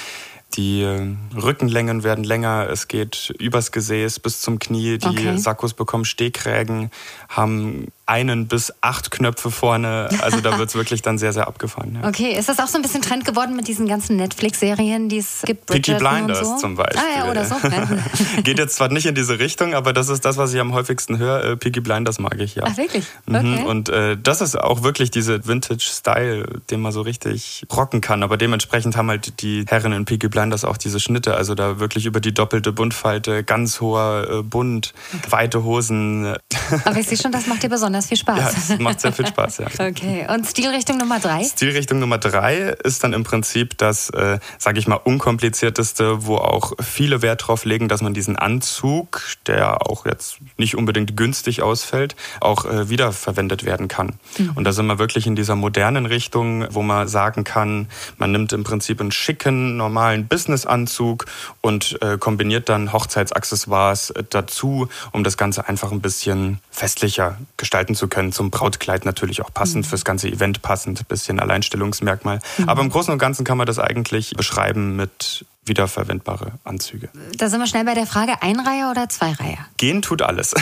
Die 0.54 0.82
äh, 0.82 1.16
Rückenlängen 1.36 2.04
werden 2.04 2.24
länger, 2.24 2.70
es 2.70 2.88
geht 2.88 3.34
übers 3.38 3.72
Gesäß 3.72 4.20
bis 4.20 4.42
zum 4.42 4.60
Knie, 4.60 4.98
die 4.98 5.08
okay. 5.08 5.38
Sakkos 5.38 5.74
bekommen 5.74 6.06
Stehkrägen, 6.06 6.90
haben 7.28 7.88
einen 8.08 8.48
bis 8.48 8.74
acht 8.80 9.12
Knöpfe 9.12 9.52
vorne. 9.52 10.10
Also 10.22 10.40
da 10.40 10.58
wird 10.58 10.70
es 10.70 10.76
wirklich 10.76 11.02
dann 11.02 11.18
sehr, 11.18 11.34
sehr 11.34 11.48
abgefahren. 11.48 12.00
Ja. 12.02 12.08
Okay, 12.08 12.32
ist 12.32 12.48
das 12.48 12.60
auch 12.60 12.68
so 12.68 12.78
ein 12.78 12.82
bisschen 12.82 13.02
Trend 13.02 13.26
geworden 13.26 13.56
mit 13.56 13.68
diesen 13.68 13.88
ganzen 13.88 14.16
Netflix-Serien, 14.16 15.10
die 15.10 15.18
es 15.18 15.44
gibt? 15.46 15.66
Peaky 15.66 15.96
Blinders 15.96 16.40
so? 16.40 16.58
zum 16.58 16.76
Beispiel. 16.76 17.00
Ah 17.00 17.26
ja, 17.26 17.32
oder 17.32 17.46
so. 17.46 17.56
Geht 18.44 18.60
jetzt 18.60 18.78
zwar 18.78 18.90
nicht 18.90 19.06
in 19.06 19.14
diese 19.14 19.40
Richtung, 19.40 19.74
aber 19.74 19.92
das 19.92 20.08
ist 20.08 20.24
das, 20.24 20.38
was 20.38 20.54
ich 20.54 20.60
am 20.62 20.74
häufigsten 20.74 21.18
höre. 21.18 21.44
Äh, 21.44 21.58
Peaky 21.58 21.82
Blinders 21.82 22.18
mag 22.20 22.40
ich, 22.40 22.56
ja. 22.56 22.64
Ach, 22.66 22.78
wirklich? 22.78 23.06
Mhm. 23.26 23.36
Okay. 23.36 23.64
Und 23.66 23.90
äh, 23.90 24.18
das 24.18 24.40
ist 24.40 24.58
auch 24.58 24.84
wirklich 24.84 25.12
diese 25.12 25.46
Vintage-Style, 25.46 26.62
den 26.72 26.80
man 26.80 26.94
so 26.94 27.02
richtig 27.02 27.66
rocken 27.76 28.00
kann. 28.00 28.24
Aber 28.24 28.38
dementsprechend 28.38 28.96
haben 28.96 29.10
halt 29.10 29.42
die 29.42 29.66
Herren 29.68 29.92
in 29.92 30.06
Peaky 30.06 30.30
Blinders 30.30 30.64
auch 30.64 30.78
diese 30.78 31.02
Schnitte. 31.02 31.36
Also 31.36 31.56
da 31.56 31.82
wirklich 31.82 32.06
über 32.06 32.22
die 32.22 32.34
doppelte 32.34 32.72
Buntfalte, 32.72 33.44
ganz 33.44 33.82
hoher 33.82 34.28
äh, 34.30 34.44
Bund, 34.44 34.94
okay. 35.14 35.32
weite 35.32 35.64
Hosen. 35.66 36.38
Aber 36.86 36.98
ich 36.98 37.08
sehe 37.08 37.18
schon, 37.18 37.34
das 37.34 37.48
macht 37.48 37.64
dir 37.64 37.70
besonders 37.70 37.97
besonders 37.98 38.08
viel 38.08 38.18
Spaß. 38.18 38.70
Ja, 38.70 38.76
es 38.76 38.80
macht 38.80 39.02
sehr 39.02 39.14
viel 39.14 39.28
Spaß, 39.28 39.58
ja. 39.60 39.68
Okay, 39.88 40.28
und 40.30 40.46
Stilrichtung 40.46 40.98
Nummer 40.98 41.20
drei? 41.20 41.44
Stilrichtung 41.44 42.00
Nummer 42.00 42.18
drei 42.18 42.76
ist 42.84 43.04
dann 43.04 43.14
im 43.14 43.24
Prinzip 43.24 43.78
das, 43.78 44.10
äh, 44.10 44.40
sage 44.58 44.80
ich 44.80 44.88
mal, 44.88 44.96
unkomplizierteste, 44.96 46.26
wo 46.26 46.36
auch 46.38 46.74
viele 46.80 47.22
Wert 47.22 47.48
drauf 47.48 47.66
legen, 47.66 47.88
dass 47.88 48.02
man 48.02 48.14
diesen 48.14 48.36
Anzug, 48.36 49.22
der 49.46 49.88
auch 49.88 50.06
jetzt 50.06 50.38
nicht 50.58 50.76
unbedingt 50.76 51.18
günstig 51.18 51.62
ausfällt, 51.62 52.16
auch 52.42 52.66
äh, 52.66 52.90
wiederverwendet 52.90 53.64
werden 53.66 53.88
kann. 53.88 54.14
Mhm. 54.38 54.52
Und 54.56 54.64
da 54.64 54.72
sind 54.72 54.88
wir 54.88 55.00
wirklich 55.00 55.28
in 55.28 55.36
dieser 55.36 55.56
modernen 55.56 56.06
Richtung, 56.06 56.68
wo 56.72 56.82
man 56.82 57.08
sagen 57.08 57.44
kann, 57.44 57.88
man 58.18 58.32
nimmt 58.32 58.54
im 58.54 58.64
Prinzip 58.64 59.00
einen 59.00 59.12
schicken, 59.12 59.78
normalen 59.78 60.28
Businessanzug 60.28 61.26
und 61.62 61.98
äh, 62.02 62.18
kombiniert 62.18 62.70
dann 62.70 62.94
Hochzeitsaccessoires 62.94 64.12
äh, 64.12 64.24
dazu, 64.30 64.88
um 65.12 65.24
das 65.24 65.38
Ganze 65.38 65.68
einfach 65.68 65.92
ein 65.92 66.02
bisschen 66.02 66.60
festlicher 66.78 67.38
gestalten 67.58 67.96
zu 67.96 68.08
können. 68.08 68.32
Zum 68.32 68.52
Brautkleid 68.52 69.04
natürlich 69.04 69.42
auch 69.42 69.52
passend, 69.52 69.86
mhm. 69.86 69.90
fürs 69.90 70.06
ganze 70.06 70.30
Event 70.30 70.62
passend, 70.62 71.08
bisschen 71.08 71.40
Alleinstellungsmerkmal. 71.40 72.40
Mhm. 72.58 72.70
Aber 72.70 72.82
im 72.82 72.90
Großen 72.90 73.12
und 73.12 73.18
Ganzen 73.18 73.44
kann 73.44 73.58
man 73.58 73.66
das 73.66 73.80
eigentlich 73.80 74.34
beschreiben 74.38 74.96
mit 74.96 75.46
wiederverwendbare 75.68 76.54
Anzüge. 76.64 77.10
Da 77.38 77.50
sind 77.50 77.60
wir 77.60 77.68
schnell 77.68 77.86
bei 77.86 77.94
der 77.94 78.06
Frage, 78.06 78.42
Einreihe 78.42 78.90
oder 78.92 79.10
Zweireihe? 79.10 79.58
Gehen 79.78 80.02
tut 80.02 80.22
alles. 80.22 80.54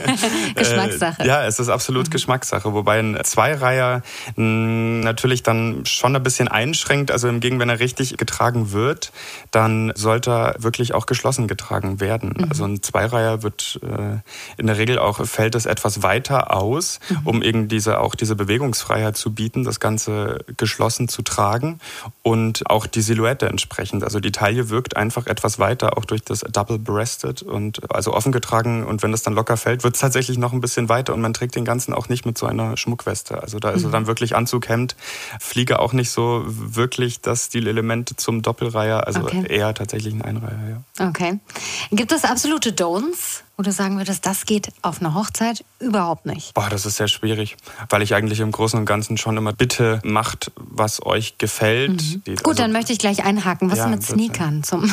Geschmackssache. 0.54 1.22
Äh, 1.22 1.26
ja, 1.26 1.44
es 1.44 1.58
ist 1.58 1.68
absolut 1.68 2.06
mhm. 2.06 2.10
Geschmackssache, 2.10 2.72
wobei 2.72 2.98
ein 2.98 3.18
Zweireiher 3.24 4.02
natürlich 4.36 5.42
dann 5.42 5.84
schon 5.86 6.14
ein 6.16 6.22
bisschen 6.22 6.48
einschränkt. 6.48 7.10
Also 7.10 7.28
im 7.28 7.40
Gegenteil, 7.40 7.58
wenn 7.60 7.68
er 7.68 7.80
richtig 7.80 8.16
getragen 8.16 8.72
wird, 8.72 9.12
dann 9.50 9.92
sollte 9.94 10.30
er 10.30 10.54
wirklich 10.58 10.94
auch 10.94 11.06
geschlossen 11.06 11.48
getragen 11.48 12.00
werden. 12.00 12.34
Mhm. 12.36 12.46
Also 12.48 12.64
ein 12.64 12.82
Zweireiher 12.82 13.42
wird 13.42 13.80
äh, 13.82 14.18
in 14.56 14.66
der 14.66 14.78
Regel 14.78 14.98
auch, 14.98 15.24
fällt 15.26 15.54
es 15.54 15.66
etwas 15.66 16.02
weiter 16.02 16.54
aus, 16.54 17.00
mhm. 17.08 17.16
um 17.24 17.42
eben 17.42 17.68
diese, 17.68 18.00
auch 18.00 18.14
diese 18.14 18.36
Bewegungsfreiheit 18.36 19.16
zu 19.16 19.34
bieten, 19.34 19.64
das 19.64 19.80
Ganze 19.80 20.44
geschlossen 20.56 21.08
zu 21.08 21.22
tragen 21.22 21.80
und 22.22 22.68
auch 22.70 22.86
die 22.86 23.02
Silhouette 23.02 23.48
entsprechend, 23.48 24.04
also 24.04 24.20
die 24.20 24.32
Teile 24.32 24.47
Taille 24.48 24.70
wirkt 24.70 24.96
einfach 24.96 25.26
etwas 25.26 25.58
weiter, 25.58 25.98
auch 25.98 26.06
durch 26.06 26.22
das 26.22 26.40
Double 26.40 26.78
Breasted 26.78 27.42
und 27.42 27.92
also 27.92 28.14
offen 28.14 28.32
getragen. 28.32 28.84
Und 28.86 29.02
wenn 29.02 29.12
das 29.12 29.22
dann 29.22 29.34
locker 29.34 29.58
fällt, 29.58 29.84
wird 29.84 29.94
es 29.94 30.00
tatsächlich 30.00 30.38
noch 30.38 30.54
ein 30.54 30.62
bisschen 30.62 30.88
weiter 30.88 31.12
und 31.12 31.20
man 31.20 31.34
trägt 31.34 31.54
den 31.54 31.66
ganzen 31.66 31.92
auch 31.92 32.08
nicht 32.08 32.24
mit 32.24 32.38
so 32.38 32.46
einer 32.46 32.76
Schmuckweste. 32.78 33.42
Also 33.42 33.58
da 33.58 33.70
ist 33.70 33.84
mhm. 33.84 33.92
dann 33.92 34.06
wirklich 34.06 34.34
Anzug, 34.34 34.68
Hemd, 34.70 34.96
Fliege 35.38 35.80
auch 35.80 35.92
nicht 35.92 36.10
so 36.10 36.44
wirklich 36.46 37.20
das 37.20 37.46
Stilelement 37.46 38.18
zum 38.18 38.40
Doppelreiher, 38.40 39.06
also 39.06 39.20
okay. 39.20 39.44
eher 39.48 39.74
tatsächlich 39.74 40.14
ein 40.14 40.22
Einreiher, 40.22 40.82
ja. 40.98 41.08
Okay. 41.08 41.38
Gibt 41.90 42.12
es 42.12 42.24
absolute 42.24 42.70
Don'ts? 42.70 43.42
Wo 43.58 43.64
du 43.64 43.72
sagen 43.72 43.98
würdest, 43.98 44.24
das 44.24 44.46
geht 44.46 44.68
auf 44.82 45.00
einer 45.00 45.14
Hochzeit 45.14 45.64
überhaupt 45.80 46.26
nicht? 46.26 46.54
Boah, 46.54 46.68
das 46.70 46.86
ist 46.86 46.96
sehr 46.96 47.08
schwierig, 47.08 47.56
weil 47.90 48.02
ich 48.02 48.14
eigentlich 48.14 48.38
im 48.38 48.52
Großen 48.52 48.78
und 48.78 48.86
Ganzen 48.86 49.18
schon 49.18 49.36
immer 49.36 49.52
bitte 49.52 50.00
macht, 50.04 50.52
was 50.54 51.04
euch 51.04 51.38
gefällt. 51.38 52.00
Mhm. 52.00 52.22
Gut, 52.24 52.46
also, 52.46 52.62
dann 52.62 52.70
möchte 52.70 52.92
ich 52.92 53.00
gleich 53.00 53.24
einhaken. 53.24 53.68
Was 53.68 53.78
ja, 53.78 53.88
mit 53.88 54.04
Sneakern 54.04 54.62
zum 54.62 54.88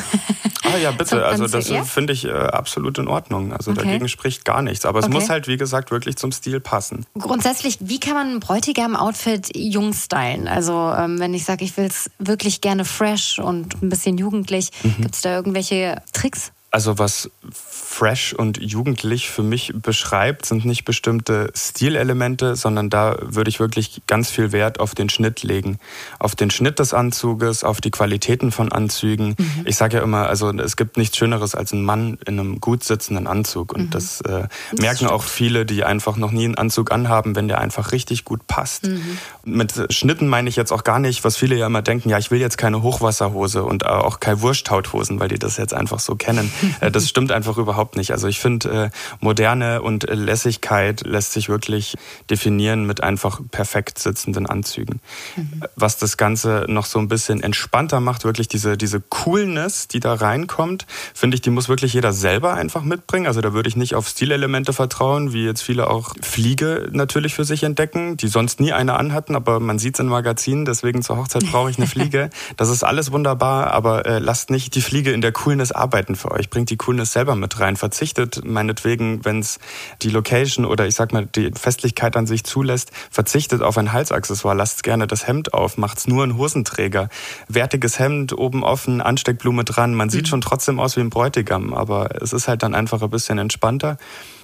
Ah 0.63 0.77
ja, 0.77 0.89
bitte. 0.97 1.23
also 1.23 1.47
das 1.47 1.69
finde 1.87 2.13
ich 2.13 2.25
äh, 2.25 2.31
absolut 2.31 2.97
in 2.97 3.07
Ordnung. 3.07 3.53
Also 3.53 3.69
okay. 3.69 3.83
dagegen 3.83 4.09
spricht 4.09 4.45
gar 4.45 4.63
nichts. 4.63 4.87
Aber 4.87 4.97
es 4.97 5.05
okay. 5.05 5.13
muss 5.13 5.29
halt, 5.29 5.47
wie 5.47 5.57
gesagt, 5.57 5.91
wirklich 5.91 6.15
zum 6.15 6.31
Stil 6.31 6.59
passen. 6.59 7.05
Grundsätzlich, 7.19 7.77
wie 7.81 7.99
kann 7.99 8.15
man 8.15 8.31
ein 8.31 8.39
Bräutigam-Outfit 8.39 9.55
jung 9.55 9.93
stylen? 9.93 10.47
Also 10.47 10.91
ähm, 10.97 11.19
wenn 11.19 11.35
ich 11.35 11.45
sage, 11.45 11.63
ich 11.63 11.77
will 11.77 11.85
es 11.85 12.09
wirklich 12.17 12.61
gerne 12.61 12.83
fresh 12.83 13.37
und 13.37 13.83
ein 13.83 13.89
bisschen 13.89 14.17
jugendlich, 14.17 14.71
mhm. 14.81 15.03
gibt 15.03 15.15
es 15.15 15.21
da 15.21 15.35
irgendwelche 15.35 16.01
Tricks? 16.13 16.51
Also 16.75 16.99
was 16.99 17.31
fresh 17.53 18.33
und 18.33 18.57
jugendlich 18.57 19.29
für 19.29 19.43
mich 19.43 19.71
beschreibt, 19.73 20.45
sind 20.45 20.65
nicht 20.65 20.83
bestimmte 20.83 21.49
Stilelemente, 21.55 22.57
sondern 22.57 22.89
da 22.89 23.15
würde 23.21 23.49
ich 23.49 23.61
wirklich 23.61 24.01
ganz 24.07 24.29
viel 24.29 24.51
Wert 24.51 24.81
auf 24.81 24.93
den 24.93 25.07
Schnitt 25.07 25.43
legen. 25.43 25.79
Auf 26.19 26.35
den 26.35 26.51
Schnitt 26.51 26.79
des 26.79 26.93
Anzuges, 26.93 27.63
auf 27.63 27.79
die 27.79 27.91
Qualitäten 27.91 28.51
von 28.51 28.73
Anzügen. 28.73 29.35
Mhm. 29.37 29.61
Ich 29.63 29.77
sage 29.77 29.95
ja 29.95 30.03
immer, 30.03 30.27
also 30.27 30.51
es 30.51 30.75
gibt 30.75 30.97
nichts 30.97 31.15
Schöneres 31.15 31.55
als 31.55 31.71
ein 31.71 31.81
Mann 31.81 32.17
in 32.25 32.37
einem 32.37 32.59
gut 32.59 32.83
sitzenden 32.83 33.27
Anzug. 33.27 33.71
Und 33.71 33.83
mhm. 33.83 33.89
das, 33.91 34.19
äh, 34.19 34.49
das 34.71 34.81
merken 34.81 34.97
stimmt. 34.97 35.11
auch 35.11 35.23
viele, 35.23 35.65
die 35.65 35.85
einfach 35.85 36.17
noch 36.17 36.31
nie 36.31 36.43
einen 36.43 36.55
Anzug 36.55 36.91
anhaben, 36.91 37.37
wenn 37.37 37.47
der 37.47 37.61
einfach 37.61 37.93
richtig 37.93 38.25
gut 38.25 38.47
passt. 38.47 38.87
Mhm. 38.87 39.17
Mit 39.45 39.93
Schnitten 39.93 40.27
meine 40.27 40.49
ich 40.49 40.57
jetzt 40.57 40.73
auch 40.73 40.83
gar 40.83 40.99
nicht, 40.99 41.23
was 41.23 41.37
viele 41.37 41.55
ja 41.55 41.67
immer 41.67 41.81
denken, 41.81 42.09
ja, 42.09 42.17
ich 42.17 42.31
will 42.31 42.41
jetzt 42.41 42.57
keine 42.57 42.81
Hochwasserhose 42.81 43.63
und 43.63 43.85
auch 43.85 44.19
keine 44.19 44.41
Wurschthauthosen, 44.41 45.21
weil 45.21 45.29
die 45.29 45.39
das 45.39 45.55
jetzt 45.55 45.73
einfach 45.73 46.01
so 46.01 46.15
kennen. 46.15 46.51
Äh, 46.79 46.91
das 46.91 47.09
stimmt 47.09 47.31
einfach 47.31 47.57
überhaupt 47.57 47.97
nicht. 47.97 48.11
Also 48.11 48.27
ich 48.27 48.39
finde, 48.39 48.69
äh, 48.69 48.89
Moderne 49.19 49.81
und 49.81 50.03
Lässigkeit 50.09 51.01
lässt 51.05 51.33
sich 51.33 51.49
wirklich 51.49 51.95
definieren 52.29 52.85
mit 52.85 53.03
einfach 53.03 53.41
perfekt 53.51 53.99
sitzenden 53.99 54.45
Anzügen. 54.45 55.01
Mhm. 55.35 55.63
Was 55.75 55.97
das 55.97 56.17
Ganze 56.17 56.65
noch 56.67 56.85
so 56.85 56.99
ein 56.99 57.07
bisschen 57.07 57.41
entspannter 57.41 57.99
macht, 57.99 58.23
wirklich 58.23 58.47
diese, 58.47 58.77
diese 58.77 59.01
Coolness, 59.01 59.87
die 59.87 59.99
da 59.99 60.13
reinkommt, 60.13 60.85
finde 61.13 61.35
ich, 61.35 61.41
die 61.41 61.49
muss 61.49 61.69
wirklich 61.69 61.93
jeder 61.93 62.13
selber 62.13 62.53
einfach 62.53 62.83
mitbringen. 62.83 63.27
Also 63.27 63.41
da 63.41 63.53
würde 63.53 63.69
ich 63.69 63.75
nicht 63.75 63.95
auf 63.95 64.07
Stilelemente 64.07 64.73
vertrauen, 64.73 65.33
wie 65.33 65.45
jetzt 65.45 65.61
viele 65.61 65.89
auch 65.89 66.15
Fliege 66.21 66.89
natürlich 66.91 67.35
für 67.35 67.45
sich 67.45 67.63
entdecken, 67.63 68.17
die 68.17 68.27
sonst 68.27 68.59
nie 68.59 68.73
eine 68.73 68.95
anhatten, 68.95 69.35
aber 69.35 69.59
man 69.59 69.79
sieht 69.79 69.95
es 69.95 69.99
in 69.99 70.07
Magazinen, 70.07 70.65
deswegen 70.65 71.01
zur 71.01 71.17
Hochzeit 71.17 71.45
brauche 71.51 71.69
ich 71.69 71.77
eine 71.77 71.87
Fliege. 71.87 72.29
Das 72.57 72.69
ist 72.69 72.83
alles 72.83 73.11
wunderbar, 73.11 73.71
aber 73.71 74.05
äh, 74.05 74.19
lasst 74.19 74.49
nicht 74.49 74.75
die 74.75 74.81
Fliege 74.81 75.11
in 75.11 75.21
der 75.21 75.31
Coolness 75.31 75.71
arbeiten 75.71 76.15
für 76.15 76.31
euch 76.31 76.49
bringt 76.55 76.69
die 76.69 76.77
Coolness 76.77 77.11
selber 77.11 77.35
mit 77.35 77.59
rein. 77.59 77.75
Verzichtet 77.75 78.45
meinetwegen, 78.45 79.25
wenn 79.25 79.39
es 79.39 79.59
die 80.01 80.09
Location 80.09 80.63
oder 80.63 80.87
ich 80.87 80.95
sag 80.95 81.11
mal 81.11 81.25
die 81.25 81.51
Festlichkeit 81.53 82.15
an 82.15 82.27
sich 82.27 82.45
zulässt, 82.45 82.91
verzichtet 83.11 83.61
auf 83.61 83.77
ein 83.77 83.91
Halsaccessoire. 83.91 84.55
Lasst 84.55 84.81
gerne 84.83 85.05
das 85.05 85.27
Hemd 85.27 85.53
auf, 85.53 85.77
macht's 85.77 86.07
nur 86.07 86.23
ein 86.23 86.37
Hosenträger. 86.37 87.09
Wertiges 87.49 87.99
Hemd, 87.99 88.31
oben 88.37 88.63
offen, 88.63 89.01
Ansteckblume 89.01 89.65
dran. 89.65 89.95
Man 89.95 90.09
sieht 90.09 90.21
mhm. 90.21 90.27
schon 90.27 90.41
trotzdem 90.41 90.79
aus 90.79 90.95
wie 90.95 91.01
ein 91.01 91.09
Bräutigam, 91.09 91.73
aber 91.73 92.21
es 92.21 92.31
ist 92.31 92.47
halt 92.47 92.63
dann 92.63 92.73
einfach 92.73 93.01
ein 93.01 93.09
bisschen 93.09 93.37
entspannter. 93.37 93.97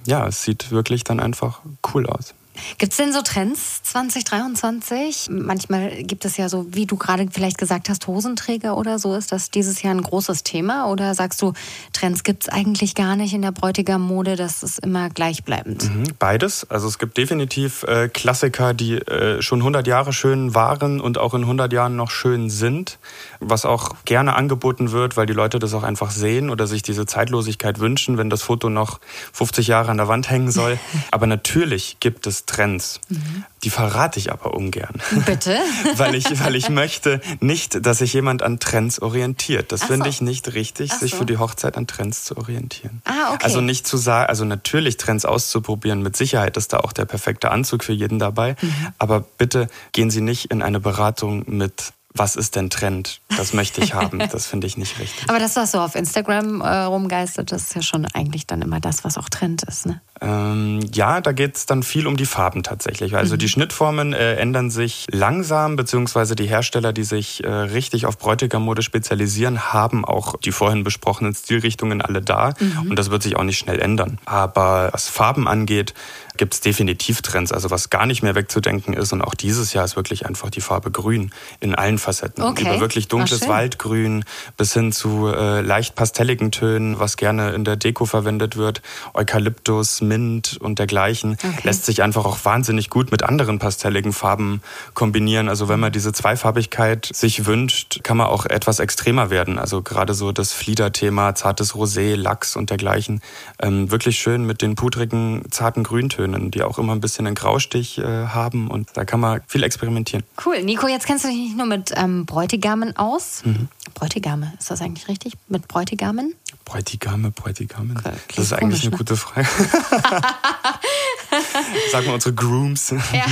Ja, 0.06 0.26
es 0.26 0.42
sieht 0.42 0.70
wirklich 0.70 1.04
dann 1.04 1.18
einfach 1.18 1.60
cool 1.94 2.06
aus. 2.06 2.34
Gibt 2.78 2.92
es 2.92 2.96
denn 2.96 3.12
so 3.12 3.22
Trends 3.22 3.82
2023? 3.84 5.28
Manchmal 5.30 6.02
gibt 6.02 6.24
es 6.24 6.36
ja 6.36 6.48
so, 6.48 6.66
wie 6.70 6.86
du 6.86 6.96
gerade 6.96 7.26
vielleicht 7.30 7.58
gesagt 7.58 7.88
hast, 7.88 8.06
Hosenträger 8.06 8.76
oder 8.76 8.98
so. 8.98 9.14
Ist 9.14 9.32
das 9.32 9.50
dieses 9.50 9.82
Jahr 9.82 9.94
ein 9.94 10.02
großes 10.02 10.42
Thema? 10.42 10.90
Oder 10.90 11.14
sagst 11.14 11.40
du, 11.42 11.52
Trends 11.92 12.24
gibt 12.24 12.44
es 12.44 12.48
eigentlich 12.48 12.94
gar 12.94 13.16
nicht 13.16 13.34
in 13.34 13.42
der 13.42 13.52
Bräutigam-Mode, 13.52 14.36
das 14.36 14.62
ist 14.62 14.78
immer 14.80 15.10
gleichbleibend? 15.10 15.84
Mhm, 15.84 16.04
beides. 16.18 16.68
Also 16.70 16.88
es 16.88 16.98
gibt 16.98 17.16
definitiv 17.16 17.82
äh, 17.84 18.08
Klassiker, 18.08 18.74
die 18.74 18.94
äh, 18.94 19.42
schon 19.42 19.60
100 19.60 19.86
Jahre 19.86 20.12
schön 20.12 20.54
waren 20.54 21.00
und 21.00 21.18
auch 21.18 21.34
in 21.34 21.42
100 21.42 21.72
Jahren 21.72 21.96
noch 21.96 22.10
schön 22.10 22.50
sind. 22.50 22.98
Was 23.40 23.64
auch 23.64 23.96
gerne 24.04 24.34
angeboten 24.34 24.92
wird, 24.92 25.16
weil 25.16 25.26
die 25.26 25.32
Leute 25.32 25.58
das 25.58 25.74
auch 25.74 25.82
einfach 25.82 26.10
sehen 26.10 26.50
oder 26.50 26.66
sich 26.66 26.82
diese 26.82 27.06
Zeitlosigkeit 27.06 27.80
wünschen, 27.80 28.18
wenn 28.18 28.30
das 28.30 28.42
Foto 28.42 28.68
noch 28.68 29.00
50 29.32 29.66
Jahre 29.66 29.90
an 29.90 29.96
der 29.96 30.08
Wand 30.08 30.30
hängen 30.30 30.50
soll. 30.50 30.78
Aber 31.10 31.26
natürlich 31.26 31.98
gibt 32.00 32.26
es 32.26 32.41
Trends. 32.46 33.00
Mhm. 33.08 33.44
Die 33.64 33.70
verrate 33.70 34.18
ich 34.18 34.32
aber 34.32 34.54
ungern. 34.54 35.00
Bitte? 35.26 35.58
weil, 35.96 36.14
ich, 36.14 36.26
weil 36.42 36.54
ich 36.54 36.68
möchte 36.68 37.20
nicht, 37.40 37.84
dass 37.86 37.98
sich 37.98 38.12
jemand 38.12 38.42
an 38.42 38.58
Trends 38.58 39.00
orientiert. 39.00 39.72
Das 39.72 39.84
finde 39.84 40.04
so. 40.04 40.10
ich 40.10 40.20
nicht 40.20 40.54
richtig, 40.54 40.90
Ach 40.94 41.00
sich 41.00 41.12
so. 41.12 41.18
für 41.18 41.26
die 41.26 41.38
Hochzeit 41.38 41.76
an 41.76 41.86
Trends 41.86 42.24
zu 42.24 42.36
orientieren. 42.36 43.02
Ah, 43.04 43.34
okay. 43.34 43.44
Also 43.44 43.60
nicht 43.60 43.86
zu 43.86 43.96
sagen, 43.96 44.28
also 44.28 44.44
natürlich 44.44 44.96
Trends 44.96 45.24
auszuprobieren, 45.24 46.02
mit 46.02 46.16
Sicherheit 46.16 46.56
ist 46.56 46.72
da 46.72 46.78
auch 46.80 46.92
der 46.92 47.04
perfekte 47.04 47.50
Anzug 47.50 47.84
für 47.84 47.92
jeden 47.92 48.18
dabei. 48.18 48.56
Mhm. 48.60 48.88
Aber 48.98 49.20
bitte 49.20 49.68
gehen 49.92 50.10
Sie 50.10 50.20
nicht 50.20 50.46
in 50.46 50.62
eine 50.62 50.80
Beratung 50.80 51.44
mit 51.46 51.92
was 52.14 52.36
ist 52.36 52.56
denn 52.56 52.70
Trend? 52.70 53.20
Das 53.36 53.52
möchte 53.52 53.82
ich 53.82 53.94
haben. 53.94 54.18
Das 54.32 54.46
finde 54.46 54.66
ich 54.66 54.76
nicht 54.76 54.98
richtig. 54.98 55.28
Aber 55.28 55.38
das, 55.38 55.56
was 55.56 55.72
so 55.72 55.80
auf 55.80 55.94
Instagram 55.94 56.60
äh, 56.60 56.68
rumgeistert, 56.84 57.52
das 57.52 57.62
ist 57.62 57.74
ja 57.74 57.82
schon 57.82 58.06
eigentlich 58.06 58.46
dann 58.46 58.62
immer 58.62 58.80
das, 58.80 59.04
was 59.04 59.18
auch 59.18 59.28
Trend 59.28 59.62
ist, 59.64 59.86
ne? 59.86 60.00
Ähm, 60.22 60.80
ja, 60.92 61.20
da 61.20 61.32
geht 61.32 61.56
es 61.56 61.66
dann 61.66 61.82
viel 61.82 62.06
um 62.06 62.16
die 62.16 62.26
Farben 62.26 62.62
tatsächlich. 62.62 63.16
Also 63.16 63.34
mhm. 63.34 63.38
die 63.40 63.48
Schnittformen 63.48 64.12
äh, 64.12 64.34
ändern 64.34 64.70
sich 64.70 65.06
langsam, 65.10 65.74
beziehungsweise 65.74 66.36
die 66.36 66.46
Hersteller, 66.46 66.92
die 66.92 67.02
sich 67.02 67.42
äh, 67.42 67.48
richtig 67.48 68.06
auf 68.06 68.18
Bräutigammode 68.18 68.82
spezialisieren, 68.82 69.72
haben 69.72 70.04
auch 70.04 70.36
die 70.36 70.52
vorhin 70.52 70.84
besprochenen 70.84 71.34
Stilrichtungen 71.34 72.00
alle 72.00 72.22
da. 72.22 72.54
Mhm. 72.58 72.90
Und 72.90 72.98
das 72.98 73.10
wird 73.10 73.22
sich 73.22 73.36
auch 73.36 73.42
nicht 73.44 73.58
schnell 73.58 73.80
ändern. 73.80 74.18
Aber 74.24 74.90
was 74.92 75.08
Farben 75.08 75.48
angeht, 75.48 75.92
gibt 76.36 76.54
es 76.54 76.60
definitiv 76.60 77.22
Trends. 77.22 77.52
Also 77.52 77.70
was 77.70 77.90
gar 77.90 78.06
nicht 78.06 78.22
mehr 78.22 78.34
wegzudenken 78.34 78.94
ist 78.94 79.12
und 79.12 79.22
auch 79.22 79.34
dieses 79.34 79.72
Jahr 79.72 79.84
ist 79.84 79.96
wirklich 79.96 80.26
einfach 80.26 80.50
die 80.50 80.60
Farbe 80.60 80.90
Grün 80.90 81.30
in 81.60 81.74
allen 81.74 81.98
Facetten. 81.98 82.42
Okay. 82.42 82.62
Über 82.62 82.80
wirklich 82.80 83.08
dunkles 83.08 83.48
Waldgrün 83.48 84.24
bis 84.56 84.72
hin 84.72 84.92
zu 84.92 85.28
äh, 85.28 85.60
leicht 85.60 85.94
pastelligen 85.94 86.50
Tönen, 86.50 86.98
was 86.98 87.16
gerne 87.16 87.52
in 87.52 87.64
der 87.64 87.76
Deko 87.76 88.06
verwendet 88.06 88.56
wird. 88.56 88.82
Eukalyptus, 89.14 90.00
Mint 90.12 90.56
und 90.60 90.78
dergleichen. 90.78 91.32
Okay. 91.32 91.60
Lässt 91.64 91.84
sich 91.86 92.02
einfach 92.02 92.24
auch 92.24 92.44
wahnsinnig 92.44 92.90
gut 92.90 93.10
mit 93.10 93.22
anderen 93.22 93.58
pastelligen 93.58 94.12
Farben 94.12 94.62
kombinieren. 94.94 95.48
Also 95.48 95.68
wenn 95.68 95.80
man 95.80 95.90
diese 95.90 96.12
Zweifarbigkeit 96.12 97.10
sich 97.12 97.46
wünscht, 97.46 98.00
kann 98.02 98.16
man 98.16 98.28
auch 98.28 98.46
etwas 98.46 98.78
extremer 98.78 99.30
werden. 99.30 99.58
Also 99.58 99.82
gerade 99.82 100.14
so 100.14 100.30
das 100.32 100.52
Fliederthema, 100.52 101.34
zartes 101.34 101.74
Rosé, 101.74 102.14
Lachs 102.14 102.56
und 102.56 102.70
dergleichen. 102.70 103.20
Ähm, 103.60 103.90
wirklich 103.90 104.18
schön 104.18 104.46
mit 104.46 104.62
den 104.62 104.74
pudrigen, 104.74 105.42
zarten 105.50 105.82
Grüntönen 105.82 106.52
die 106.52 106.62
auch 106.62 106.78
immer 106.78 106.92
ein 106.92 107.00
bisschen 107.00 107.26
einen 107.26 107.34
Graustich 107.34 107.98
äh, 107.98 108.04
haben 108.04 108.68
und 108.68 108.90
da 108.94 109.04
kann 109.04 109.20
man 109.20 109.40
viel 109.46 109.62
experimentieren. 109.62 110.24
Cool. 110.44 110.62
Nico, 110.62 110.86
jetzt 110.86 111.06
kennst 111.06 111.24
du 111.24 111.28
dich 111.28 111.38
nicht 111.38 111.56
nur 111.56 111.66
mit 111.66 111.92
ähm, 111.96 112.26
Bräutigamen 112.26 112.96
aus. 112.96 113.42
Mhm. 113.44 113.68
Bräutigame, 113.94 114.52
ist 114.58 114.70
das 114.70 114.80
eigentlich 114.80 115.08
richtig? 115.08 115.34
Mit 115.48 115.68
Bräutigamen? 115.68 116.34
Bräutigame, 116.64 117.30
Bräutigamen. 117.30 117.96
Okay, 117.98 118.12
das 118.36 118.46
ist 118.46 118.52
eigentlich 118.52 118.60
komisch, 118.60 118.82
eine 118.82 118.90
ne? 118.92 118.96
gute 118.96 119.16
Frage. 119.16 119.48
Sag 121.90 122.06
mal 122.06 122.14
unsere 122.14 122.34
Grooms. 122.34 122.90
Ja. 122.90 123.24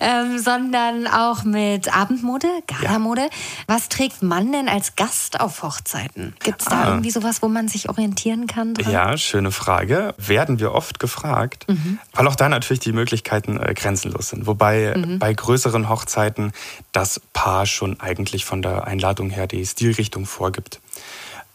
ähm, 0.00 0.38
sondern 0.38 1.06
auch 1.06 1.44
mit 1.44 1.94
Abendmode, 1.94 2.48
Galamode. 2.66 3.22
Ja. 3.22 3.28
Was 3.66 3.88
trägt 3.88 4.22
man 4.22 4.52
denn 4.52 4.68
als 4.68 4.96
Gast 4.96 5.40
auf 5.40 5.62
Hochzeiten? 5.62 6.34
Gibt 6.42 6.62
es 6.62 6.68
da 6.68 6.82
ah. 6.82 6.88
irgendwie 6.88 7.10
sowas, 7.10 7.42
wo 7.42 7.48
man 7.48 7.68
sich 7.68 7.88
orientieren 7.88 8.46
kann? 8.46 8.74
Dran? 8.74 8.92
Ja, 8.92 9.16
schöne 9.16 9.52
Frage. 9.52 10.14
Werden 10.18 10.60
wir 10.60 10.72
oft 10.72 10.98
gefragt, 10.98 11.66
mhm. 11.68 11.98
weil 12.12 12.26
auch 12.26 12.36
da 12.36 12.48
natürlich 12.48 12.80
die 12.80 12.92
Möglichkeiten 12.92 13.58
äh, 13.58 13.74
grenzenlos 13.74 14.28
sind. 14.30 14.46
Wobei 14.46 14.94
mhm. 14.96 15.18
bei 15.18 15.32
größeren 15.32 15.88
Hochzeiten 15.88 16.52
das 16.92 17.20
Paar 17.32 17.66
schon 17.66 18.00
eigentlich 18.00 18.44
von 18.44 18.62
der 18.62 18.86
Einladung 18.86 19.30
her 19.30 19.46
die 19.46 19.64
Stilrichtung 19.66 20.26
vorgibt. 20.26 20.80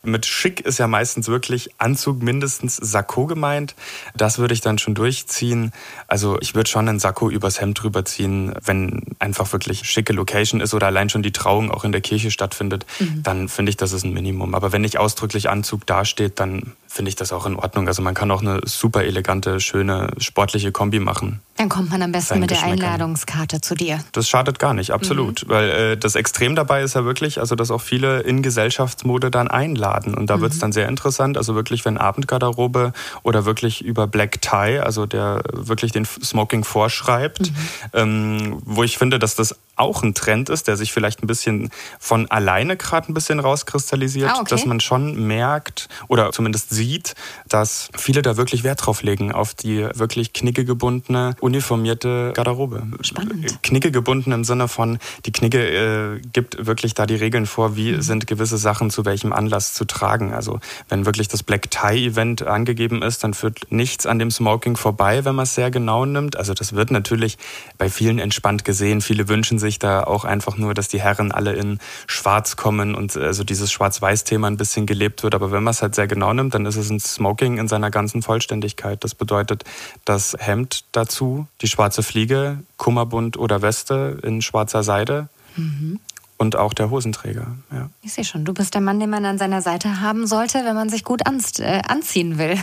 Mit 0.08 0.26
schick 0.26 0.62
ist 0.62 0.78
ja 0.78 0.88
meistens 0.88 1.28
wirklich 1.28 1.70
Anzug 1.78 2.22
mindestens 2.22 2.78
Sakko 2.78 3.26
gemeint. 3.26 3.76
Das 4.16 4.40
würde 4.40 4.54
ich 4.54 4.62
dann 4.62 4.78
schon 4.78 4.96
durchziehen. 4.96 5.74
Also 6.08 6.40
ich 6.40 6.56
würde 6.56 6.70
schon 6.70 6.88
einen 6.88 7.00
Sakko 7.00 7.30
übers 7.30 7.60
Hemd 7.60 7.84
drüber 7.84 8.06
ziehen, 8.06 8.54
wenn 8.64 9.02
einfach 9.20 9.52
wirklich 9.52 9.84
schicke 9.84 10.14
Location 10.14 10.62
ist 10.62 10.74
oder 10.74 10.88
allein 10.88 11.10
schon 11.10 11.24
die 11.24 11.34
Trauung 11.34 11.72
auch 11.72 11.84
in 11.84 11.92
der 11.92 12.02
Kirche 12.02 12.32
stattfindet, 12.32 12.86
mhm. 13.00 13.22
dann 13.24 13.50
finde 13.50 13.70
ich, 13.72 13.78
das 13.78 13.92
ist 13.92 14.06
ein 14.06 14.14
Minimum. 14.14 14.56
Aber 14.56 14.72
wenn 14.72 14.82
nicht 14.82 14.98
ausdrücklich 14.98 15.50
Anzug 15.50 15.86
dasteht, 15.86 16.40
dann 16.40 16.74
finde 16.98 17.10
ich 17.10 17.16
das 17.16 17.32
auch 17.32 17.46
in 17.46 17.56
Ordnung. 17.56 17.88
Also 17.88 18.02
man 18.02 18.14
kann 18.14 18.30
auch 18.32 18.42
eine 18.42 18.60
super 18.66 19.04
elegante, 19.04 19.60
schöne, 19.62 20.10
sportliche 20.18 20.72
Kombi 20.72 21.00
machen. 21.00 21.42
Dann 21.56 21.70
kommt 21.70 21.92
man 21.92 22.02
am 22.02 22.12
besten 22.12 22.40
mit 22.40 22.50
der 22.52 22.64
Einladungskarte 22.64 23.62
zu 23.62 23.76
dir. 23.76 24.00
Das 24.12 24.28
schadet 24.28 24.60
gar 24.60 24.74
nicht, 24.74 24.92
absolut. 24.92 25.46
Mhm. 25.46 25.50
Weil 25.50 25.70
äh, 25.70 25.98
das 25.98 26.16
Extrem 26.16 26.56
dabei 26.56 26.82
ist 26.82 26.96
ja 26.96 27.06
wirklich, 27.06 27.40
also 27.40 27.56
dass 27.56 27.72
auch 27.72 27.82
viele 27.82 28.22
in 28.22 28.42
Gesellschaftsmode 28.42 29.32
dann 29.32 29.48
einladen. 29.48 30.16
Und 30.16 30.30
da 30.30 30.38
mhm. 30.38 30.42
wird 30.42 30.54
es 30.54 30.60
dann 30.60 30.72
sehr 30.72 30.90
interessant. 30.90 31.38
Also 31.38 31.56
wirklich, 31.56 31.86
wenn 31.86 31.98
Abendgarderobe 31.98 32.94
oder 33.24 33.46
wirklich 33.46 33.86
über 33.86 34.08
Black 34.08 34.42
Tie, 34.42 34.80
also 34.80 35.06
der 35.06 35.44
wirklich 35.54 35.92
den 35.92 36.06
Smoking 36.06 36.64
vorschreibt, 36.64 37.42
mhm. 37.42 37.56
ähm, 37.94 38.58
wo 38.66 38.84
ich 38.84 38.98
finde, 38.98 39.20
dass 39.20 39.36
das 39.36 39.56
auch 39.78 40.04
ein 40.04 40.14
Trend 40.14 40.50
ist, 40.50 40.68
der 40.68 40.76
sich 40.76 40.92
vielleicht 40.92 41.24
ein 41.24 41.28
bisschen 41.28 41.70
von 42.00 42.30
alleine 42.30 42.78
gerade 42.78 43.12
ein 43.12 43.14
bisschen 43.14 43.40
rauskristallisiert, 43.40 44.30
ah, 44.30 44.40
okay. 44.42 44.50
dass 44.50 44.66
man 44.66 44.80
schon 44.80 45.28
merkt 45.28 45.88
oder 46.08 46.32
zumindest 46.32 46.72
sieht, 46.72 47.16
dass 47.48 47.90
viele 47.96 48.22
da 48.22 48.38
wirklich 48.38 48.64
Wert 48.64 48.86
drauf 48.86 49.04
legen 49.04 49.32
auf 49.32 49.54
die 49.54 49.88
wirklich 49.94 50.34
knickegebundene, 50.34 51.36
uniformierte 51.40 52.34
Garderobe. 52.34 52.84
Spannend. 53.02 53.62
Knickegebunden 53.64 54.34
im 54.34 54.44
Sinne 54.44 54.68
von, 54.68 55.00
die 55.26 55.32
Knicke 55.32 56.16
äh, 56.18 56.22
gibt 56.34 56.66
wirklich 56.66 56.94
da 56.94 57.06
die 57.06 57.16
Regeln 57.16 57.46
vor, 57.46 57.76
wie 57.76 57.94
mhm. 57.94 58.02
sind 58.02 58.28
gewisse 58.28 58.58
Sachen 58.58 58.90
zu 58.90 59.06
welchem 59.06 59.32
Anlass 59.32 59.74
zu 59.74 59.86
tragen. 59.86 60.34
Also 60.34 60.60
wenn 60.90 61.06
wirklich 61.06 61.28
das 61.28 61.44
Black 61.44 61.70
Tie 61.70 62.08
Event 62.08 62.42
angegeben 62.42 63.02
ist, 63.02 63.24
dann 63.24 63.34
führt 63.34 63.72
nichts 63.72 64.06
an 64.06 64.20
dem 64.20 64.32
Smoking 64.32 64.76
vorbei, 64.76 65.24
wenn 65.26 65.36
man 65.36 65.44
es 65.44 65.56
sehr 65.56 65.70
genau 65.70 66.06
nimmt. 66.06 66.36
Also 66.36 66.54
das 66.54 66.74
wird 66.74 66.92
natürlich 66.92 67.38
bei 67.78 67.90
vielen 67.90 68.20
entspannt 68.20 68.66
gesehen. 68.66 69.02
Viele 69.02 69.28
wünschen 69.28 69.60
sich 69.60 69.67
da 69.80 70.04
auch 70.04 70.26
einfach 70.26 70.58
nur, 70.58 70.74
dass 70.74 70.88
die 70.88 71.02
Herren 71.02 71.32
alle 71.32 71.54
in 71.54 71.80
Schwarz 72.08 72.56
kommen 72.56 72.96
und 72.96 73.16
also 73.18 73.44
dieses 73.44 73.72
Schwarz-Weiß-Thema 73.72 74.48
ein 74.48 74.58
bisschen 74.58 74.86
gelebt 74.86 75.24
wird. 75.24 75.36
Aber 75.36 75.52
wenn 75.52 75.64
man 75.64 75.72
es 75.72 75.82
halt 75.82 75.96
sehr 75.96 76.08
genau 76.08 76.34
nimmt, 76.34 76.54
dann 76.54 76.66
ist 76.66 76.78
es 76.78 76.90
ein 76.90 77.00
Smoking 77.00 77.58
in 77.58 77.68
seiner 77.68 77.92
ganzen 77.92 78.22
Vollständigkeit. 78.22 79.04
Das 79.04 79.14
bedeutet 79.14 79.64
das 80.06 80.36
Hemd 80.40 80.86
dazu, 80.94 81.48
die 81.62 81.68
schwarze 81.68 82.04
Fliege, 82.04 82.60
Kummerbund 82.78 83.38
oder 83.38 83.62
Weste 83.62 84.20
in 84.24 84.42
schwarzer 84.42 84.84
Seide. 84.84 85.30
Mhm 85.56 86.00
und 86.38 86.56
auch 86.56 86.74
der 86.74 86.90
Hosenträger. 86.92 87.48
Ja. 87.72 87.90
Ich 88.04 88.14
sehe 88.14 88.24
schon, 88.24 88.46
du 88.46 88.54
bist 88.54 88.74
der 88.74 88.82
Mann, 88.82 89.00
den 89.00 89.10
man 89.10 89.26
an 89.26 89.38
seiner 89.38 89.62
Seite 89.62 90.02
haben 90.02 90.28
sollte, 90.28 90.60
wenn 90.66 90.76
man 90.76 90.90
sich 90.90 91.04
gut 91.04 91.22
äh, 91.22 91.82
anziehen 91.88 92.38
will 92.38 92.58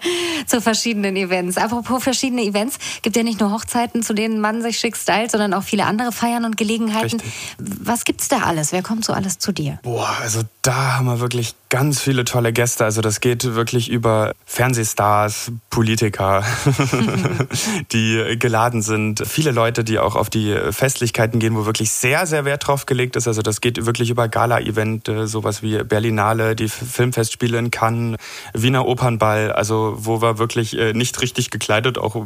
zu 0.46 0.60
verschiedenen 0.60 1.16
Events. 1.16 1.56
Apropos 1.56 2.02
verschiedene 2.02 2.42
Events, 2.42 2.78
gibt 3.02 3.16
ja 3.16 3.22
nicht 3.22 3.40
nur 3.40 3.52
Hochzeiten, 3.52 4.02
zu 4.02 4.14
denen 4.14 4.40
man 4.40 4.62
sich 4.62 4.78
schick 4.78 4.96
stylt, 4.96 5.30
sondern 5.30 5.54
auch 5.54 5.62
viele 5.62 5.86
andere 5.86 6.10
Feiern 6.12 6.44
und 6.44 6.56
Gelegenheiten. 6.56 7.20
Richtig. 7.20 7.32
Was 7.58 8.04
gibt's 8.04 8.28
da 8.28 8.40
alles? 8.40 8.72
Wer 8.72 8.82
kommt 8.82 9.04
so 9.04 9.12
alles 9.12 9.38
zu 9.38 9.52
dir? 9.52 9.78
Boah, 9.82 10.10
also 10.20 10.40
da 10.62 10.96
haben 10.96 11.06
wir 11.06 11.20
wirklich 11.20 11.54
ganz 11.70 12.00
viele 12.00 12.24
tolle 12.24 12.52
Gäste. 12.52 12.84
Also 12.84 13.00
das 13.00 13.20
geht 13.20 13.54
wirklich 13.54 13.88
über 13.88 14.34
Fernsehstars, 14.44 15.52
Politiker, 15.70 16.44
die 17.92 18.36
geladen 18.38 18.82
sind. 18.82 19.22
Viele 19.26 19.52
Leute, 19.52 19.84
die 19.84 19.98
auch 19.98 20.16
auf 20.16 20.28
die 20.28 20.54
Festlichkeiten 20.70 21.38
gehen, 21.38 21.56
wo 21.56 21.64
wirklich 21.64 21.92
sehr, 21.92 22.26
sehr 22.26 22.44
Wert 22.44 22.66
drauf 22.66 22.86
gelegt 22.86 23.16
ist. 23.16 23.19
Also 23.28 23.42
das 23.42 23.60
geht 23.60 23.86
wirklich 23.86 24.10
über 24.10 24.28
Gala-Event, 24.28 25.10
sowas 25.24 25.62
wie 25.62 25.82
Berlinale, 25.84 26.56
die 26.56 26.68
Filmfestspiele 26.68 27.58
in 27.58 27.70
Cannes, 27.70 28.18
Wiener 28.54 28.86
Opernball, 28.86 29.52
also 29.52 29.94
wo 29.98 30.22
wir 30.22 30.38
wirklich 30.38 30.78
äh, 30.78 30.92
nicht 30.92 31.20
richtig 31.20 31.50
gekleidet 31.50 31.98
auch 31.98 32.16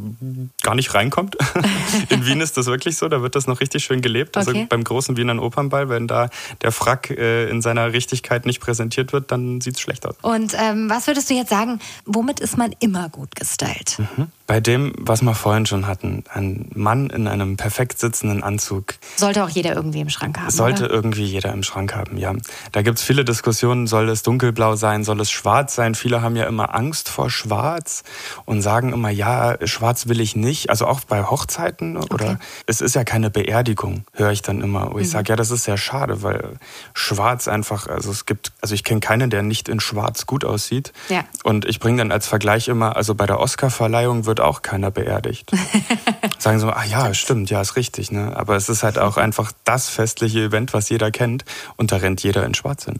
gar 0.63 0.75
nicht 0.75 0.95
reinkommt. 0.95 1.37
in 2.09 2.27
Wien 2.27 2.41
ist 2.41 2.57
das 2.57 2.67
wirklich 2.67 2.97
so, 2.97 3.09
da 3.09 3.23
wird 3.23 3.35
das 3.35 3.47
noch 3.47 3.61
richtig 3.61 3.85
schön 3.85 4.01
gelebt. 4.01 4.37
Also 4.37 4.51
okay. 4.51 4.67
beim 4.69 4.85
großen 4.85 5.17
Wiener 5.17 5.35
Opernball, 5.43 5.89
wenn 5.89 6.07
da 6.07 6.29
der 6.63 6.73
Frack 6.73 7.11
äh, 7.11 7.49
in 7.49 7.63
seiner 7.63 7.93
Richtigkeit 7.93 8.47
nicht 8.47 8.61
präsentiert 8.61 9.13
wird, 9.13 9.31
dann 9.33 9.61
sieht 9.61 9.75
es 9.75 9.81
schlecht 9.81 10.07
aus. 10.07 10.15
Und 10.23 10.55
ähm, 10.59 10.89
was 10.89 11.07
würdest 11.07 11.31
du 11.31 11.35
jetzt 11.35 11.51
sagen, 11.51 11.81
womit 12.05 12.41
ist 12.41 12.57
man 12.57 12.75
immer 12.81 13.09
gut 13.09 13.35
gestylt? 13.35 13.99
Mhm. 13.99 14.29
Bei 14.47 14.61
dem, 14.61 14.93
was 14.99 15.23
wir 15.23 15.35
vorhin 15.35 15.65
schon 15.65 15.87
hatten, 15.87 16.25
ein 16.29 16.69
Mann 16.75 17.09
in 17.09 17.29
einem 17.29 17.57
perfekt 17.57 17.99
sitzenden 17.99 18.43
Anzug. 18.43 18.95
Sollte 19.17 19.43
auch 19.43 19.49
jeder 19.49 19.75
irgendwie 19.75 20.01
im 20.01 20.11
Schrank 20.11 20.39
haben. 20.39 20.51
Sollte 20.51 20.85
oder? 20.85 20.95
irgendwie 20.95 21.25
jeder 21.25 21.53
im 21.53 21.63
Schrank 21.63 21.95
haben, 21.95 22.19
ja. 22.19 22.35
Da 22.73 22.83
gibt 22.83 22.99
es 22.99 23.05
viele 23.05 23.25
Diskussionen, 23.25 23.87
soll 23.87 24.09
es 24.11 24.23
dunkelblau 24.23 24.77
sein, 24.77 25.03
soll 25.03 25.21
es 25.21 25.31
schwarz 25.31 25.75
sein? 25.75 25.95
Viele 25.95 26.21
haben 26.21 26.37
ja 26.37 26.45
immer 26.45 26.75
Angst 26.75 27.09
vor 27.09 27.31
Schwarz 27.31 28.05
und 28.45 28.61
sagen 28.61 28.93
immer, 28.93 29.09
ja, 29.09 29.57
schwarz 29.67 30.09
will 30.09 30.21
ich 30.21 30.37
nicht. 30.37 30.69
Also 30.69 30.87
auch 30.87 31.01
bei 31.01 31.25
Hochzeiten 31.25 31.97
oder 31.97 32.33
okay. 32.33 32.37
es 32.67 32.83
ist 32.83 32.95
ja 32.95 33.05
keine 33.05 33.31
Beerdigung, 33.31 34.05
höre 34.13 34.31
ich 34.31 34.43
dann 34.43 34.61
immer. 34.61 34.93
Wo 34.93 34.99
ich 34.99 35.07
mhm. 35.07 35.13
sage, 35.13 35.31
ja, 35.31 35.37
das 35.37 35.51
ist 35.51 35.65
sehr 35.65 35.79
schade, 35.79 36.23
weil 36.23 36.59
schwarz 36.93 37.49
einfach, 37.49 37.87
also 37.87 38.11
es 38.11 38.27
gibt, 38.27 38.53
also 38.61 38.75
ich 38.75 38.85
kenne 38.85 39.01
keinen, 39.01 39.31
der 39.31 39.43
nicht 39.43 39.69
in 39.69 39.81
schwarz 39.81 40.27
gut 40.27 40.45
aussieht. 40.45 40.93
Ja. 41.09 41.25
Und 41.45 41.65
ich 41.65 41.81
bringe 41.81 41.99
dann 41.99 42.13
als 42.13 42.27
Vergleich 42.27 42.69
immer, 42.69 42.97
also 42.97 43.15
bei 43.15 43.27
der 43.27 43.41
Oscarverleihung 43.41 44.27
wird 44.27 44.34
wird 44.35 44.45
auch 44.45 44.63
keiner 44.63 44.91
beerdigt. 44.91 45.53
Sagen 46.39 46.59
so, 46.59 46.69
ah 46.69 46.83
ja, 46.85 47.15
stimmt, 47.15 47.51
ja, 47.51 47.61
ist 47.61 47.77
richtig. 47.77 48.11
Ne? 48.11 48.33
Aber 48.35 48.57
es 48.57 48.69
ist 48.69 48.83
halt 48.83 48.99
auch 48.99 49.17
einfach 49.17 49.53
das 49.63 49.89
festliche 49.89 50.41
Event, 50.41 50.75
was 50.75 50.89
jeder 50.89 51.13
kennt. 51.13 51.45
Und 51.77 51.93
da 51.93 51.99
rennt 51.99 52.23
jeder 52.25 52.45
in 52.45 52.55
Schwarz 52.55 52.87
hin. 52.87 52.99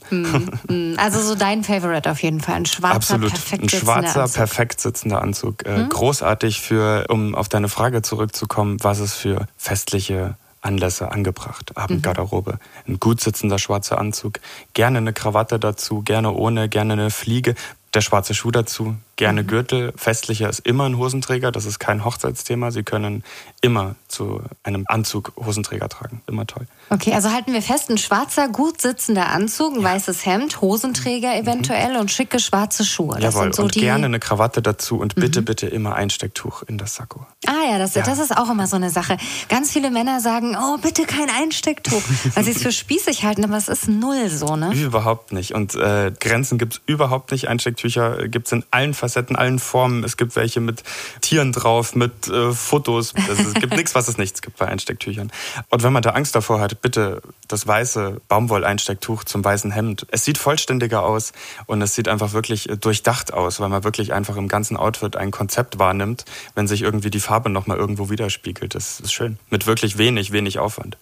Mm, 0.69 0.97
also 0.97 1.21
so 1.21 1.35
dein 1.35 1.65
Favorite 1.65 2.09
auf 2.09 2.23
jeden 2.23 2.41
Fall. 2.41 2.55
Ein 2.55 2.67
schwarzer, 2.67 2.95
Absolut. 2.95 3.31
perfekt 3.31 3.63
ein 3.65 3.69
schwarzer, 3.69 4.23
Anzug. 4.23 4.37
perfekt 4.37 4.81
sitzender 4.81 5.23
Anzug. 5.23 5.67
Äh, 5.67 5.77
hm? 5.77 5.89
Großartig 5.89 6.61
für, 6.61 7.07
um 7.09 7.35
auf 7.35 7.49
deine 7.49 7.69
Frage 7.69 8.03
zurückzukommen, 8.03 8.77
was 8.81 9.01
es 9.01 9.15
für 9.15 9.49
festliche 9.57 10.37
Anlässe 10.61 11.11
angebracht. 11.11 11.77
Abendgarderobe. 11.77 12.61
Mhm. 12.87 12.95
Ein 12.95 13.01
gut 13.01 13.21
sitzender 13.21 13.59
schwarzer 13.59 13.99
Anzug. 13.99 14.39
Gerne 14.73 14.99
eine 14.99 15.13
Krawatte 15.13 15.59
dazu, 15.59 16.03
gerne 16.03 16.31
ohne, 16.31 16.69
gerne 16.69 16.93
eine 16.93 17.11
Fliege. 17.11 17.57
Der 17.93 18.03
schwarze 18.03 18.35
Schuh 18.35 18.53
dazu, 18.53 18.97
gerne 19.17 19.43
mhm. 19.43 19.47
Gürtel. 19.47 19.93
Festlicher 19.97 20.49
ist 20.49 20.61
immer 20.61 20.85
ein 20.85 20.99
Hosenträger, 20.99 21.53
das 21.53 21.67
ist 21.67 21.79
kein 21.79 22.05
Hochzeitsthema. 22.05 22.71
Sie 22.71 22.83
können 22.83 23.25
immer 23.61 23.95
zu 24.09 24.43
einem 24.63 24.85
Anzug 24.89 25.33
Hosenträger 25.37 25.89
tragen. 25.89 26.23
Immer 26.27 26.47
toll. 26.47 26.67
Okay, 26.91 27.13
also 27.15 27.31
halten 27.31 27.53
wir 27.53 27.63
fest, 27.63 27.91
ein 27.91 27.99
schwarzer, 27.99 28.49
gut 28.49 28.81
sitzender 28.81 29.29
Anzug, 29.29 29.75
ein 29.75 29.81
ja. 29.81 29.93
weißes 29.93 30.27
Hemd, 30.27 30.61
Hosenträger 30.61 31.31
mhm. 31.31 31.43
eventuell 31.43 31.95
mhm. 31.95 32.01
und 32.01 32.11
schicke 32.11 32.39
schwarze 32.39 32.85
Schuhe. 32.85 33.19
Das 33.21 33.35
Jawohl, 33.35 33.53
so 33.55 33.63
und 33.65 33.73
gerne 33.73 34.07
eine 34.07 34.21
Krawatte 34.21 34.63
dazu 34.63 34.99
und 34.99 35.15
bitte, 35.15 35.41
mhm. 35.41 35.45
bitte 35.47 35.67
immer 35.67 35.95
Einstecktuch 35.95 36.63
in 36.65 36.79
das 36.79 36.95
Sakko. 36.95 37.27
Ah 37.47 37.71
ja 37.71 37.79
das, 37.79 37.95
ja. 37.95 38.03
das 38.03 38.19
ist 38.19 38.37
auch 38.37 38.51
immer 38.51 38.67
so 38.67 38.77
eine 38.77 38.91
Sache. 38.91 39.17
Ganz 39.49 39.73
viele 39.73 39.91
Männer 39.91 40.21
sagen, 40.21 40.57
oh, 40.57 40.79
bitte 40.79 41.05
kein 41.05 41.29
Einstecktuch, 41.31 42.03
weil 42.35 42.45
sie 42.45 42.53
es 42.53 42.63
für 42.63 42.73
spießig 42.85 43.25
halten, 43.25 43.45
aber 43.45 43.57
es 43.57 43.69
ist 43.69 43.89
null 43.89 44.29
so, 44.29 44.57
ne? 44.57 44.73
Überhaupt 44.75 45.33
nicht. 45.33 45.55
Und 45.55 45.75
äh, 45.75 46.13
Grenzen 46.19 46.59
gibt 46.59 46.75
es 46.75 46.81
überhaupt 46.87 47.33
nicht. 47.33 47.49
Einstecktücher 47.49 48.29
gibt 48.29 48.47
es 48.47 48.53
in 48.53 48.65
allen 48.71 48.95
Facetten, 49.05 49.37
allen 49.37 49.59
Formen. 49.59 50.03
Es 50.03 50.17
gibt 50.17 50.35
welche 50.35 50.61
mit 50.61 50.83
Tieren 51.21 51.53
drauf, 51.53 51.95
mit 51.95 52.29
äh, 52.29 52.53
Fotos. 52.53 53.15
Also, 53.29 53.43
es 53.43 53.55
gibt 53.55 53.73
nichts, 53.77 53.95
was 53.95 54.09
es 54.09 54.17
nichts 54.17 54.41
gibt 54.41 54.57
bei 54.57 54.67
Einstecktüchern. 54.67 55.31
Und 55.69 55.83
wenn 55.83 55.93
man 55.93 56.03
da 56.03 56.11
Angst 56.11 56.35
davor 56.35 56.61
hat, 56.61 56.81
bitte 56.81 57.21
das 57.49 57.67
weiße 57.67 58.21
Baumwolleinstecktuch 58.29 59.25
zum 59.25 59.45
weißen 59.45 59.71
Hemd. 59.71 60.07
Es 60.11 60.25
sieht 60.25 60.39
vollständiger 60.39 61.03
aus 61.03 61.33
und 61.67 61.83
es 61.83 61.95
sieht 61.95 62.09
einfach 62.09 62.33
wirklich 62.33 62.69
äh, 62.71 62.77
durchdacht 62.77 63.33
aus, 63.33 63.61
weil 63.61 63.69
man 63.69 63.85
wirklich 63.85 64.13
einfach 64.15 64.37
im 64.37 64.49
ganzen 64.49 64.77
Outfit 64.77 65.17
ein 65.17 65.31
Konzept 65.31 65.79
wahrnimmt, 65.79 66.25
wenn 66.55 66.67
sich 66.67 66.83
irgendwie 66.83 67.11
die 67.11 67.21
Farbe 67.21 67.51
nochmal 67.51 67.77
irgendwo 67.77 68.09
widerspiegelt. 68.09 68.75
Das 68.75 69.01
ist 69.01 69.13
schön. 69.13 69.39
Mit 69.51 69.67
wirklich 69.67 69.99
wenig, 69.99 70.33
wenig 70.33 70.59
Aufwand. 70.59 70.97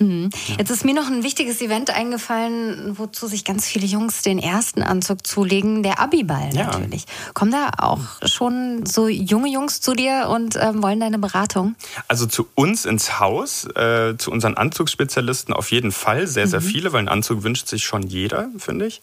Mhm. 0.00 0.30
Jetzt 0.58 0.70
ist 0.70 0.84
mir 0.84 0.94
noch 0.94 1.08
ein 1.08 1.22
wichtiges 1.22 1.60
Event 1.60 1.90
eingefallen, 1.90 2.98
wozu 2.98 3.26
sich 3.26 3.44
ganz 3.44 3.66
viele 3.66 3.86
Jungs 3.86 4.22
den 4.22 4.38
ersten 4.38 4.82
Anzug 4.82 5.26
zulegen, 5.26 5.82
der 5.82 6.00
Abiball 6.00 6.48
natürlich. 6.54 7.02
Ja. 7.02 7.32
Kommen 7.34 7.52
da 7.52 7.70
auch 7.76 8.00
schon 8.24 8.86
so 8.86 9.08
junge 9.08 9.50
Jungs 9.50 9.82
zu 9.82 9.94
dir 9.94 10.28
und 10.30 10.56
ähm, 10.56 10.82
wollen 10.82 11.00
deine 11.00 11.18
Beratung? 11.18 11.74
Also 12.08 12.24
zu 12.24 12.48
uns 12.54 12.86
ins 12.86 13.20
Haus, 13.20 13.66
äh, 13.76 14.16
zu 14.16 14.30
unseren 14.30 14.56
Anzugsspezialisten 14.56 15.52
auf 15.52 15.70
jeden 15.70 15.92
Fall, 15.92 16.26
sehr, 16.26 16.46
sehr 16.46 16.60
mhm. 16.60 16.64
viele, 16.64 16.92
weil 16.92 17.00
einen 17.00 17.08
Anzug 17.08 17.42
wünscht 17.42 17.68
sich 17.68 17.84
schon 17.84 18.02
jeder, 18.02 18.48
finde 18.56 18.86
ich. 18.86 19.02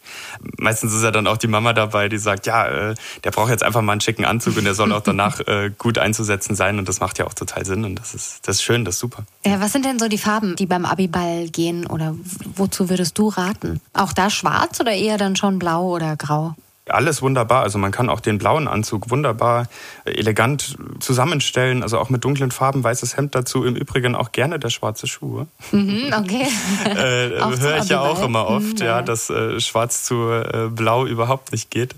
Meistens 0.58 0.92
ist 0.92 1.04
ja 1.04 1.12
dann 1.12 1.28
auch 1.28 1.36
die 1.36 1.46
Mama 1.46 1.74
dabei, 1.74 2.08
die 2.08 2.18
sagt, 2.18 2.46
ja, 2.46 2.66
äh, 2.66 2.94
der 3.22 3.30
braucht 3.30 3.50
jetzt 3.50 3.62
einfach 3.62 3.82
mal 3.82 3.92
einen 3.92 4.00
schicken 4.00 4.24
Anzug 4.24 4.56
und 4.56 4.64
der 4.64 4.74
soll 4.74 4.92
auch 4.92 5.02
danach 5.02 5.38
äh, 5.46 5.70
gut 5.78 5.98
einzusetzen 5.98 6.56
sein 6.56 6.80
und 6.80 6.88
das 6.88 6.98
macht 6.98 7.18
ja 7.18 7.26
auch 7.26 7.34
total 7.34 7.64
Sinn 7.64 7.84
und 7.84 8.00
das 8.00 8.14
ist, 8.14 8.40
das 8.48 8.56
ist 8.56 8.62
schön, 8.62 8.84
das 8.84 8.96
ist 8.96 9.00
super. 9.00 9.24
Ja, 9.46 9.60
was 9.60 9.72
sind 9.72 9.84
denn 9.84 10.00
so 10.00 10.08
die 10.08 10.18
Farben, 10.18 10.56
die 10.56 10.66
beim 10.66 10.87
Abiball 10.90 11.48
gehen 11.48 11.86
oder 11.86 12.14
wozu 12.54 12.90
würdest 12.90 13.18
du 13.18 13.28
raten? 13.28 13.80
Auch 13.92 14.12
da 14.12 14.30
schwarz 14.30 14.80
oder 14.80 14.92
eher 14.92 15.18
dann 15.18 15.36
schon 15.36 15.58
blau 15.58 15.94
oder 15.94 16.16
grau? 16.16 16.54
Alles 16.90 17.22
wunderbar. 17.22 17.62
Also 17.62 17.78
man 17.78 17.90
kann 17.90 18.08
auch 18.08 18.20
den 18.20 18.38
blauen 18.38 18.68
Anzug 18.68 19.10
wunderbar 19.10 19.66
äh, 20.04 20.12
elegant 20.12 20.76
zusammenstellen. 21.00 21.82
Also 21.82 21.98
auch 21.98 22.10
mit 22.10 22.24
dunklen 22.24 22.50
Farben, 22.50 22.82
weißes 22.82 23.16
Hemd 23.16 23.34
dazu. 23.34 23.64
Im 23.64 23.76
Übrigen 23.76 24.14
auch 24.14 24.32
gerne 24.32 24.58
der 24.58 24.70
schwarze 24.70 25.06
Schuh. 25.06 25.44
Mhm, 25.72 26.12
okay. 26.18 26.46
äh, 26.84 27.30
Höre 27.60 27.78
ich 27.82 27.88
ja 27.88 28.00
auch 28.00 28.22
immer 28.22 28.46
oft, 28.46 28.78
mhm, 28.78 28.78
ja. 28.78 28.86
ja, 28.86 29.02
dass 29.02 29.30
äh, 29.30 29.60
Schwarz 29.60 30.04
zu 30.04 30.30
äh, 30.30 30.68
Blau 30.70 31.06
überhaupt 31.06 31.52
nicht 31.52 31.70
geht. 31.70 31.94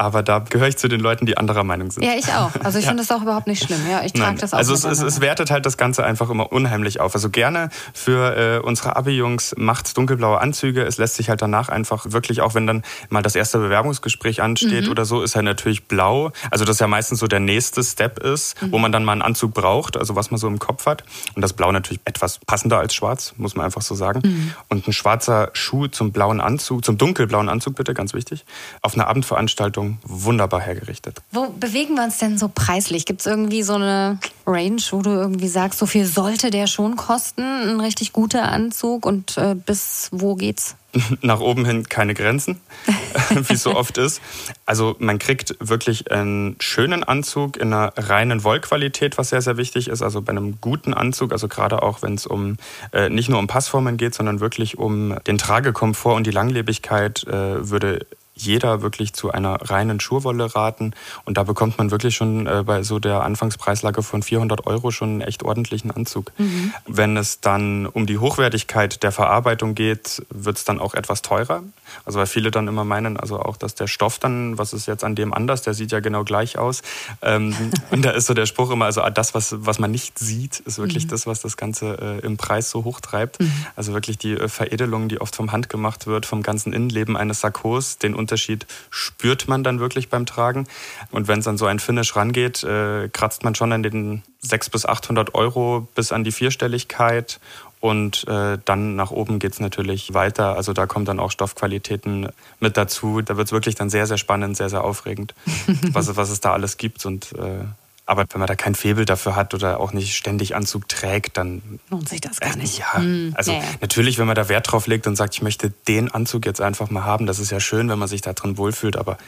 Aber 0.00 0.22
da 0.22 0.38
gehöre 0.38 0.68
ich 0.68 0.76
zu 0.76 0.86
den 0.86 1.00
Leuten, 1.00 1.26
die 1.26 1.36
anderer 1.36 1.64
Meinung 1.64 1.90
sind. 1.90 2.04
Ja, 2.04 2.12
ich 2.16 2.32
auch. 2.32 2.52
Also 2.62 2.78
ich 2.78 2.84
ja. 2.84 2.90
finde 2.90 3.02
das 3.02 3.10
auch 3.10 3.20
überhaupt 3.20 3.48
nicht 3.48 3.64
schlimm. 3.64 3.80
Ja, 3.90 4.02
ich 4.04 4.12
trage 4.12 4.38
das 4.38 4.54
auch. 4.54 4.58
Also 4.58 4.72
es, 4.72 4.84
es, 4.84 5.02
es, 5.02 5.20
wertet 5.20 5.50
halt 5.50 5.66
das 5.66 5.76
Ganze 5.76 6.04
einfach 6.04 6.30
immer 6.30 6.52
unheimlich 6.52 7.00
auf. 7.00 7.16
Also 7.16 7.30
gerne 7.30 7.68
für 7.92 8.36
äh, 8.36 8.58
unsere 8.60 8.94
Abi-Jungs 8.94 9.56
macht 9.58 9.96
dunkelblaue 9.96 10.38
Anzüge. 10.38 10.84
Es 10.84 10.98
lässt 10.98 11.16
sich 11.16 11.28
halt 11.30 11.42
danach 11.42 11.68
einfach 11.68 12.12
wirklich, 12.12 12.42
auch 12.42 12.54
wenn 12.54 12.68
dann 12.68 12.84
mal 13.08 13.22
das 13.22 13.34
erste 13.34 13.58
Bewerbungsgespräch 13.58 14.40
ansteht 14.40 14.84
mhm. 14.84 14.92
oder 14.92 15.04
so, 15.04 15.20
ist 15.20 15.34
halt 15.34 15.46
natürlich 15.46 15.86
blau. 15.86 16.30
Also 16.52 16.64
das 16.64 16.78
ja 16.78 16.86
meistens 16.86 17.18
so 17.18 17.26
der 17.26 17.40
nächste 17.40 17.82
Step 17.82 18.20
ist, 18.20 18.62
mhm. 18.62 18.70
wo 18.70 18.78
man 18.78 18.92
dann 18.92 19.04
mal 19.04 19.12
einen 19.12 19.22
Anzug 19.22 19.52
braucht, 19.52 19.96
also 19.96 20.14
was 20.14 20.30
man 20.30 20.38
so 20.38 20.46
im 20.46 20.60
Kopf 20.60 20.86
hat. 20.86 21.02
Und 21.34 21.42
das 21.42 21.54
Blau 21.54 21.72
natürlich 21.72 22.00
etwas 22.04 22.38
passender 22.46 22.78
als 22.78 22.94
schwarz, 22.94 23.34
muss 23.36 23.56
man 23.56 23.66
einfach 23.66 23.82
so 23.82 23.96
sagen. 23.96 24.20
Mhm. 24.22 24.52
Und 24.68 24.86
ein 24.86 24.92
schwarzer 24.92 25.50
Schuh 25.54 25.88
zum 25.88 26.12
blauen 26.12 26.40
Anzug, 26.40 26.84
zum 26.84 26.98
dunkelblauen 26.98 27.48
Anzug 27.48 27.74
bitte, 27.74 27.94
ganz 27.94 28.14
wichtig, 28.14 28.44
auf 28.80 28.94
einer 28.94 29.08
Abendveranstaltung 29.08 29.87
wunderbar 30.02 30.60
hergerichtet. 30.60 31.20
Wo 31.32 31.48
bewegen 31.48 31.94
wir 31.94 32.04
uns 32.04 32.18
denn 32.18 32.38
so 32.38 32.50
preislich? 32.52 33.06
Gibt 33.06 33.20
es 33.20 33.26
irgendwie 33.26 33.62
so 33.62 33.74
eine 33.74 34.18
Range, 34.46 34.82
wo 34.90 35.02
du 35.02 35.10
irgendwie 35.10 35.48
sagst, 35.48 35.78
so 35.78 35.86
viel 35.86 36.06
sollte 36.06 36.50
der 36.50 36.66
schon 36.66 36.96
kosten, 36.96 37.42
ein 37.42 37.80
richtig 37.80 38.12
guter 38.12 38.50
Anzug 38.50 39.06
und 39.06 39.36
äh, 39.36 39.54
bis 39.54 40.08
wo 40.12 40.34
geht's? 40.34 40.76
Nach 41.22 41.40
oben 41.40 41.64
hin 41.66 41.88
keine 41.88 42.14
Grenzen, 42.14 42.60
wie 43.30 43.54
es 43.54 43.62
so 43.62 43.74
oft 43.74 43.98
ist. 43.98 44.20
Also 44.66 44.96
man 44.98 45.18
kriegt 45.18 45.54
wirklich 45.60 46.10
einen 46.10 46.56
schönen 46.60 47.04
Anzug 47.04 47.56
in 47.56 47.72
einer 47.72 47.92
reinen 47.96 48.44
Wollqualität, 48.44 49.18
was 49.18 49.30
sehr, 49.30 49.42
sehr 49.42 49.56
wichtig 49.56 49.88
ist. 49.88 50.02
Also 50.02 50.22
bei 50.22 50.30
einem 50.30 50.60
guten 50.60 50.94
Anzug, 50.94 51.32
also 51.32 51.48
gerade 51.48 51.82
auch 51.82 52.02
wenn 52.02 52.14
es 52.14 52.26
um 52.26 52.56
äh, 52.92 53.10
nicht 53.10 53.28
nur 53.28 53.38
um 53.38 53.46
Passformen 53.46 53.96
geht, 53.96 54.14
sondern 54.14 54.40
wirklich 54.40 54.78
um 54.78 55.16
den 55.26 55.38
Tragekomfort 55.38 56.14
und 56.16 56.26
die 56.26 56.30
Langlebigkeit, 56.30 57.24
äh, 57.26 57.70
würde 57.70 58.06
jeder 58.40 58.82
wirklich 58.82 59.12
zu 59.12 59.30
einer 59.30 59.70
reinen 59.70 60.00
Schurwolle 60.00 60.54
raten. 60.54 60.92
Und 61.24 61.36
da 61.36 61.42
bekommt 61.42 61.78
man 61.78 61.90
wirklich 61.90 62.16
schon 62.16 62.46
äh, 62.46 62.62
bei 62.64 62.82
so 62.82 62.98
der 62.98 63.22
Anfangspreislage 63.22 64.02
von 64.02 64.22
400 64.22 64.66
Euro 64.66 64.90
schon 64.90 65.08
einen 65.08 65.20
echt 65.22 65.42
ordentlichen 65.42 65.90
Anzug. 65.90 66.32
Mhm. 66.38 66.72
Wenn 66.86 67.16
es 67.16 67.40
dann 67.40 67.86
um 67.86 68.06
die 68.06 68.18
Hochwertigkeit 68.18 69.02
der 69.02 69.12
Verarbeitung 69.12 69.74
geht, 69.74 70.22
wird 70.30 70.56
es 70.56 70.64
dann 70.64 70.80
auch 70.80 70.94
etwas 70.94 71.22
teurer. 71.22 71.62
Also 72.04 72.18
weil 72.18 72.26
viele 72.26 72.50
dann 72.50 72.68
immer 72.68 72.84
meinen, 72.84 73.16
also 73.16 73.40
auch, 73.40 73.56
dass 73.56 73.74
der 73.74 73.86
Stoff 73.86 74.18
dann, 74.18 74.58
was 74.58 74.72
ist 74.72 74.86
jetzt 74.86 75.04
an 75.04 75.14
dem 75.14 75.32
anders, 75.32 75.62
der 75.62 75.74
sieht 75.74 75.92
ja 75.92 76.00
genau 76.00 76.24
gleich 76.24 76.58
aus. 76.58 76.82
Ähm, 77.22 77.54
und 77.90 78.04
da 78.04 78.10
ist 78.10 78.26
so 78.26 78.34
der 78.34 78.46
Spruch 78.46 78.70
immer, 78.70 78.86
also 78.86 79.02
das, 79.10 79.34
was, 79.34 79.54
was 79.58 79.78
man 79.78 79.90
nicht 79.90 80.18
sieht, 80.18 80.60
ist 80.60 80.78
wirklich 80.78 81.04
mhm. 81.04 81.08
das, 81.10 81.26
was 81.26 81.40
das 81.40 81.56
Ganze 81.56 82.20
äh, 82.22 82.26
im 82.26 82.36
Preis 82.36 82.70
so 82.70 82.84
hoch 82.84 83.00
treibt. 83.00 83.40
Mhm. 83.40 83.52
Also 83.76 83.92
wirklich 83.92 84.18
die 84.18 84.32
äh, 84.32 84.48
Veredelung, 84.48 85.08
die 85.08 85.20
oft 85.20 85.34
vom 85.34 85.52
Hand 85.52 85.68
gemacht 85.68 86.06
wird, 86.06 86.26
vom 86.26 86.42
ganzen 86.42 86.72
Innenleben 86.72 87.16
eines 87.16 87.40
Sakkos, 87.40 87.98
den 87.98 88.14
Unterschied 88.28 88.66
spürt 88.90 89.48
man 89.48 89.64
dann 89.64 89.80
wirklich 89.80 90.10
beim 90.10 90.26
Tragen. 90.26 90.66
Und 91.10 91.28
wenn 91.28 91.38
es 91.38 91.48
an 91.48 91.56
so 91.56 91.64
ein 91.64 91.78
Finish 91.78 92.14
rangeht, 92.14 92.62
äh, 92.62 93.08
kratzt 93.08 93.42
man 93.42 93.54
schon 93.54 93.72
an 93.72 93.82
den 93.82 94.22
600 94.40 94.70
bis 94.70 94.84
800 94.84 95.34
Euro 95.34 95.88
bis 95.94 96.12
an 96.12 96.24
die 96.24 96.32
Vierstelligkeit. 96.32 97.40
Und 97.80 98.28
äh, 98.28 98.58
dann 98.62 98.96
nach 98.96 99.10
oben 99.10 99.38
geht 99.38 99.52
es 99.52 99.60
natürlich 99.60 100.12
weiter. 100.12 100.56
Also 100.56 100.74
da 100.74 100.86
kommen 100.86 101.06
dann 101.06 101.20
auch 101.20 101.30
Stoffqualitäten 101.30 102.28
mit 102.60 102.76
dazu. 102.76 103.22
Da 103.22 103.38
wird 103.38 103.48
es 103.48 103.52
wirklich 103.52 103.76
dann 103.76 103.88
sehr, 103.88 104.06
sehr 104.06 104.18
spannend, 104.18 104.56
sehr, 104.56 104.68
sehr 104.68 104.84
aufregend, 104.84 105.34
was, 105.92 106.14
was 106.16 106.28
es 106.28 106.40
da 106.40 106.52
alles 106.52 106.76
gibt. 106.76 107.06
Und 107.06 107.32
äh, 107.32 107.64
aber 108.08 108.24
wenn 108.30 108.38
man 108.38 108.46
da 108.46 108.54
kein 108.54 108.74
Febel 108.74 109.04
dafür 109.04 109.36
hat 109.36 109.52
oder 109.52 109.80
auch 109.80 109.92
nicht 109.92 110.16
ständig 110.16 110.56
Anzug 110.56 110.88
trägt, 110.88 111.36
dann 111.36 111.78
lohnt 111.90 112.08
sich 112.08 112.22
das 112.22 112.40
gar 112.40 112.54
äh, 112.54 112.56
nicht. 112.56 112.78
Ja, 112.78 112.94
hm, 112.94 113.34
also 113.36 113.52
ja, 113.52 113.58
ja. 113.58 113.64
natürlich, 113.82 114.18
wenn 114.18 114.26
man 114.26 114.34
da 114.34 114.48
Wert 114.48 114.72
drauf 114.72 114.86
legt 114.86 115.06
und 115.06 115.14
sagt, 115.14 115.34
ich 115.34 115.42
möchte 115.42 115.74
den 115.86 116.10
Anzug 116.10 116.46
jetzt 116.46 116.62
einfach 116.62 116.88
mal 116.88 117.04
haben, 117.04 117.26
das 117.26 117.38
ist 117.38 117.50
ja 117.50 117.60
schön, 117.60 117.90
wenn 117.90 117.98
man 117.98 118.08
sich 118.08 118.22
da 118.22 118.32
drin 118.32 118.56
wohlfühlt, 118.56 118.96
aber 118.96 119.18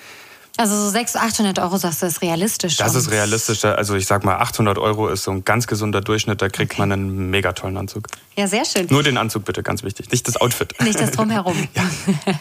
Also 0.57 0.77
so 0.77 0.91
600, 0.91 1.31
800 1.33 1.59
Euro 1.59 1.77
sagst 1.79 2.03
du, 2.03 2.07
ist 2.07 2.23
realistisch. 2.23 2.77
Das 2.77 2.95
ist 2.95 3.11
realistisch. 3.11 3.65
Also 3.65 3.95
ich 3.95 4.07
sag 4.07 4.25
mal, 4.25 4.37
800 4.39 4.79
Euro 4.79 5.09
ist 5.09 5.23
so 5.23 5.31
ein 5.31 5.45
ganz 5.45 5.67
gesunder 5.67 6.01
Durchschnitt. 6.01 6.43
Da 6.43 6.49
kriegt 6.49 6.73
okay. 6.73 6.83
man 6.83 6.93
einen 6.93 7.31
mega 7.31 7.53
tollen 7.53 7.77
Anzug. 7.77 8.09
Ja, 8.37 8.47
sehr 8.47 8.65
schön. 8.65 8.87
Nur 8.91 9.03
den 9.03 9.17
Anzug 9.17 9.45
bitte, 9.45 9.63
ganz 9.63 9.83
wichtig. 9.83 10.11
Nicht 10.11 10.29
das 10.29 10.37
Outfit. 10.37 10.75
Nicht 10.83 11.01
das 11.01 11.13
Drumherum. 11.13 11.57
ja. 11.75 11.83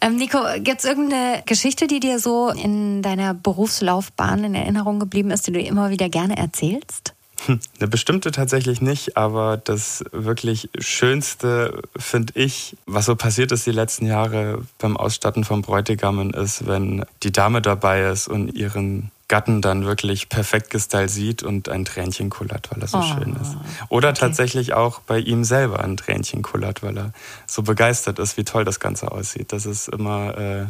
ähm, 0.00 0.16
Nico, 0.16 0.38
gibt 0.58 0.80
es 0.80 0.84
irgendeine 0.84 1.42
Geschichte, 1.46 1.86
die 1.86 2.00
dir 2.00 2.18
so 2.18 2.50
in 2.50 3.02
deiner 3.02 3.34
Berufslaufbahn 3.34 4.44
in 4.44 4.54
Erinnerung 4.54 4.98
geblieben 4.98 5.30
ist, 5.30 5.46
die 5.46 5.52
du 5.52 5.60
immer 5.60 5.90
wieder 5.90 6.08
gerne 6.08 6.36
erzählst? 6.36 7.15
Eine 7.48 7.88
bestimmte 7.88 8.30
tatsächlich 8.30 8.80
nicht, 8.80 9.16
aber 9.16 9.56
das 9.56 10.04
wirklich 10.12 10.70
Schönste, 10.78 11.82
finde 11.96 12.32
ich, 12.36 12.76
was 12.86 13.06
so 13.06 13.16
passiert 13.16 13.52
ist 13.52 13.66
die 13.66 13.72
letzten 13.72 14.06
Jahre 14.06 14.62
beim 14.78 14.96
Ausstatten 14.96 15.44
von 15.44 15.62
Bräutigammen, 15.62 16.30
ist, 16.30 16.66
wenn 16.66 17.04
die 17.22 17.32
Dame 17.32 17.62
dabei 17.62 18.08
ist 18.10 18.28
und 18.28 18.48
ihren 18.54 19.10
Gatten 19.28 19.60
dann 19.60 19.84
wirklich 19.84 20.28
perfekt 20.28 20.70
gestylt 20.70 21.10
sieht 21.10 21.42
und 21.42 21.68
ein 21.68 21.84
Tränchen 21.84 22.30
kullert, 22.30 22.70
weil 22.70 22.80
er 22.80 22.88
so 22.88 22.98
oh, 22.98 23.02
schön 23.02 23.34
ist. 23.34 23.56
Oder 23.88 24.10
okay. 24.10 24.20
tatsächlich 24.20 24.74
auch 24.74 25.00
bei 25.00 25.18
ihm 25.18 25.42
selber 25.42 25.80
ein 25.80 25.96
Tränchen 25.96 26.42
kullert, 26.42 26.84
weil 26.84 26.96
er 26.96 27.12
so 27.46 27.62
begeistert 27.62 28.20
ist, 28.20 28.36
wie 28.36 28.44
toll 28.44 28.64
das 28.64 28.78
Ganze 28.78 29.10
aussieht. 29.10 29.52
Das 29.52 29.66
ist 29.66 29.88
immer 29.88 30.38
äh, 30.38 30.66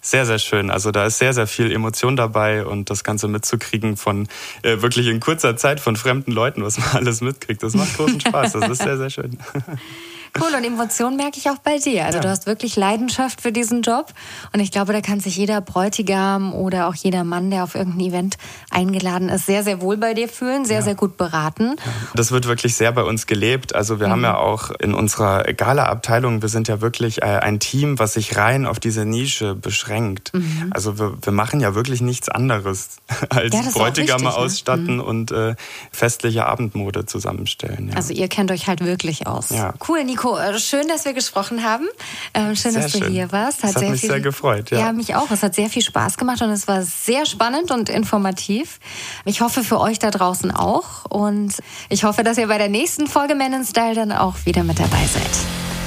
sehr, 0.00 0.26
sehr 0.26 0.38
schön. 0.38 0.70
Also 0.70 0.90
da 0.90 1.06
ist 1.06 1.18
sehr, 1.18 1.32
sehr 1.32 1.46
viel 1.46 1.72
Emotion 1.72 2.16
dabei 2.16 2.64
und 2.64 2.90
das 2.90 3.04
Ganze 3.04 3.28
mitzukriegen 3.28 3.96
von 3.96 4.28
äh, 4.62 4.80
wirklich 4.82 5.06
in 5.06 5.20
kurzer 5.20 5.56
Zeit 5.56 5.80
von 5.80 5.96
fremden 5.96 6.32
Leuten, 6.32 6.62
was 6.62 6.78
man 6.78 6.88
alles 6.92 7.20
mitkriegt. 7.20 7.62
Das 7.62 7.74
macht 7.74 7.96
großen 7.96 8.20
Spaß. 8.20 8.52
Das 8.52 8.68
ist 8.68 8.82
sehr, 8.82 8.96
sehr 8.96 9.10
schön. 9.10 9.38
Cool, 10.36 10.54
und 10.56 10.64
Emotionen 10.64 11.16
merke 11.16 11.38
ich 11.38 11.48
auch 11.50 11.58
bei 11.58 11.78
dir. 11.78 12.04
Also 12.04 12.18
ja. 12.18 12.22
du 12.22 12.28
hast 12.28 12.46
wirklich 12.46 12.76
Leidenschaft 12.76 13.40
für 13.40 13.52
diesen 13.52 13.82
Job. 13.82 14.12
Und 14.52 14.60
ich 14.60 14.70
glaube, 14.70 14.92
da 14.92 15.00
kann 15.00 15.20
sich 15.20 15.36
jeder 15.36 15.60
Bräutigam 15.60 16.54
oder 16.54 16.88
auch 16.88 16.94
jeder 16.94 17.24
Mann, 17.24 17.50
der 17.50 17.64
auf 17.64 17.74
irgendein 17.74 18.06
Event 18.06 18.38
eingeladen 18.70 19.28
ist, 19.28 19.46
sehr, 19.46 19.62
sehr 19.64 19.80
wohl 19.80 19.96
bei 19.96 20.14
dir 20.14 20.28
fühlen, 20.28 20.64
sehr, 20.64 20.78
ja. 20.78 20.82
sehr 20.82 20.94
gut 20.94 21.16
beraten. 21.16 21.76
Das 22.14 22.30
wird 22.30 22.46
wirklich 22.46 22.74
sehr 22.74 22.92
bei 22.92 23.02
uns 23.02 23.26
gelebt. 23.26 23.74
Also 23.74 24.00
wir 24.00 24.08
mhm. 24.08 24.12
haben 24.12 24.22
ja 24.22 24.36
auch 24.36 24.70
in 24.70 24.94
unserer 24.94 25.44
Gala-Abteilung, 25.44 26.42
wir 26.42 26.48
sind 26.48 26.68
ja 26.68 26.80
wirklich 26.80 27.22
äh, 27.22 27.26
ein 27.26 27.60
Team, 27.60 27.98
was 27.98 28.14
sich 28.14 28.36
rein 28.36 28.66
auf 28.66 28.80
diese 28.80 29.04
Nische 29.04 29.54
beschränkt. 29.54 30.32
Mhm. 30.34 30.70
Also 30.70 30.98
wir, 30.98 31.16
wir, 31.22 31.32
machen 31.38 31.60
ja 31.60 31.74
wirklich 31.74 32.00
nichts 32.00 32.28
anderes 32.28 32.98
als 33.30 33.54
ja, 33.54 33.62
Bräutigame 33.72 34.24
ne? 34.24 34.34
ausstatten 34.34 34.96
mhm. 34.96 35.00
und 35.00 35.30
äh, 35.30 35.54
festliche 35.92 36.46
Abendmode 36.46 37.06
zusammenstellen. 37.06 37.92
Also 37.94 38.12
ihr 38.12 38.28
kennt 38.28 38.50
euch 38.50 38.66
halt 38.66 38.84
wirklich 38.84 39.26
aus. 39.26 39.50
Cool, 39.88 40.04
Nico. 40.04 40.17
Nico, 40.18 40.36
äh, 40.36 40.58
schön, 40.58 40.88
dass 40.88 41.04
wir 41.04 41.12
gesprochen 41.12 41.62
haben. 41.62 41.86
Ähm, 42.34 42.56
schön, 42.56 42.72
sehr 42.72 42.82
dass 42.82 42.92
du 42.92 42.98
schön. 42.98 43.12
hier 43.12 43.30
warst. 43.30 43.58
Hat, 43.58 43.70
das 43.70 43.74
hat 43.76 43.80
sehr 43.80 43.90
mich 43.90 44.00
viel, 44.00 44.10
sehr 44.10 44.20
gefreut. 44.20 44.70
Ja. 44.70 44.78
ja, 44.78 44.92
mich 44.92 45.14
auch. 45.14 45.30
Es 45.30 45.44
hat 45.44 45.54
sehr 45.54 45.68
viel 45.68 45.82
Spaß 45.82 46.16
gemacht 46.16 46.42
und 46.42 46.50
es 46.50 46.66
war 46.66 46.82
sehr 46.82 47.24
spannend 47.24 47.70
und 47.70 47.88
informativ. 47.88 48.80
Ich 49.24 49.40
hoffe 49.42 49.62
für 49.62 49.78
euch 49.80 50.00
da 50.00 50.10
draußen 50.10 50.50
auch. 50.50 51.04
Und 51.04 51.54
ich 51.88 52.02
hoffe, 52.02 52.24
dass 52.24 52.36
ihr 52.36 52.48
bei 52.48 52.58
der 52.58 52.68
nächsten 52.68 53.06
Folge 53.06 53.36
Men 53.36 53.52
in 53.52 53.64
Style 53.64 53.94
dann 53.94 54.10
auch 54.10 54.34
wieder 54.44 54.64
mit 54.64 54.80
dabei 54.80 55.06
seid. 55.06 55.30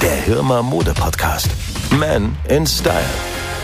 Der 0.00 0.16
Hirmer 0.16 0.62
Mode 0.62 0.94
Podcast. 0.94 1.48
Men 1.90 2.34
in 2.48 2.66
Style. 2.66 3.04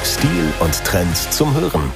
Stil 0.04 0.52
und 0.60 0.84
Trends 0.84 1.30
zum 1.30 1.54
Hören. 1.54 1.90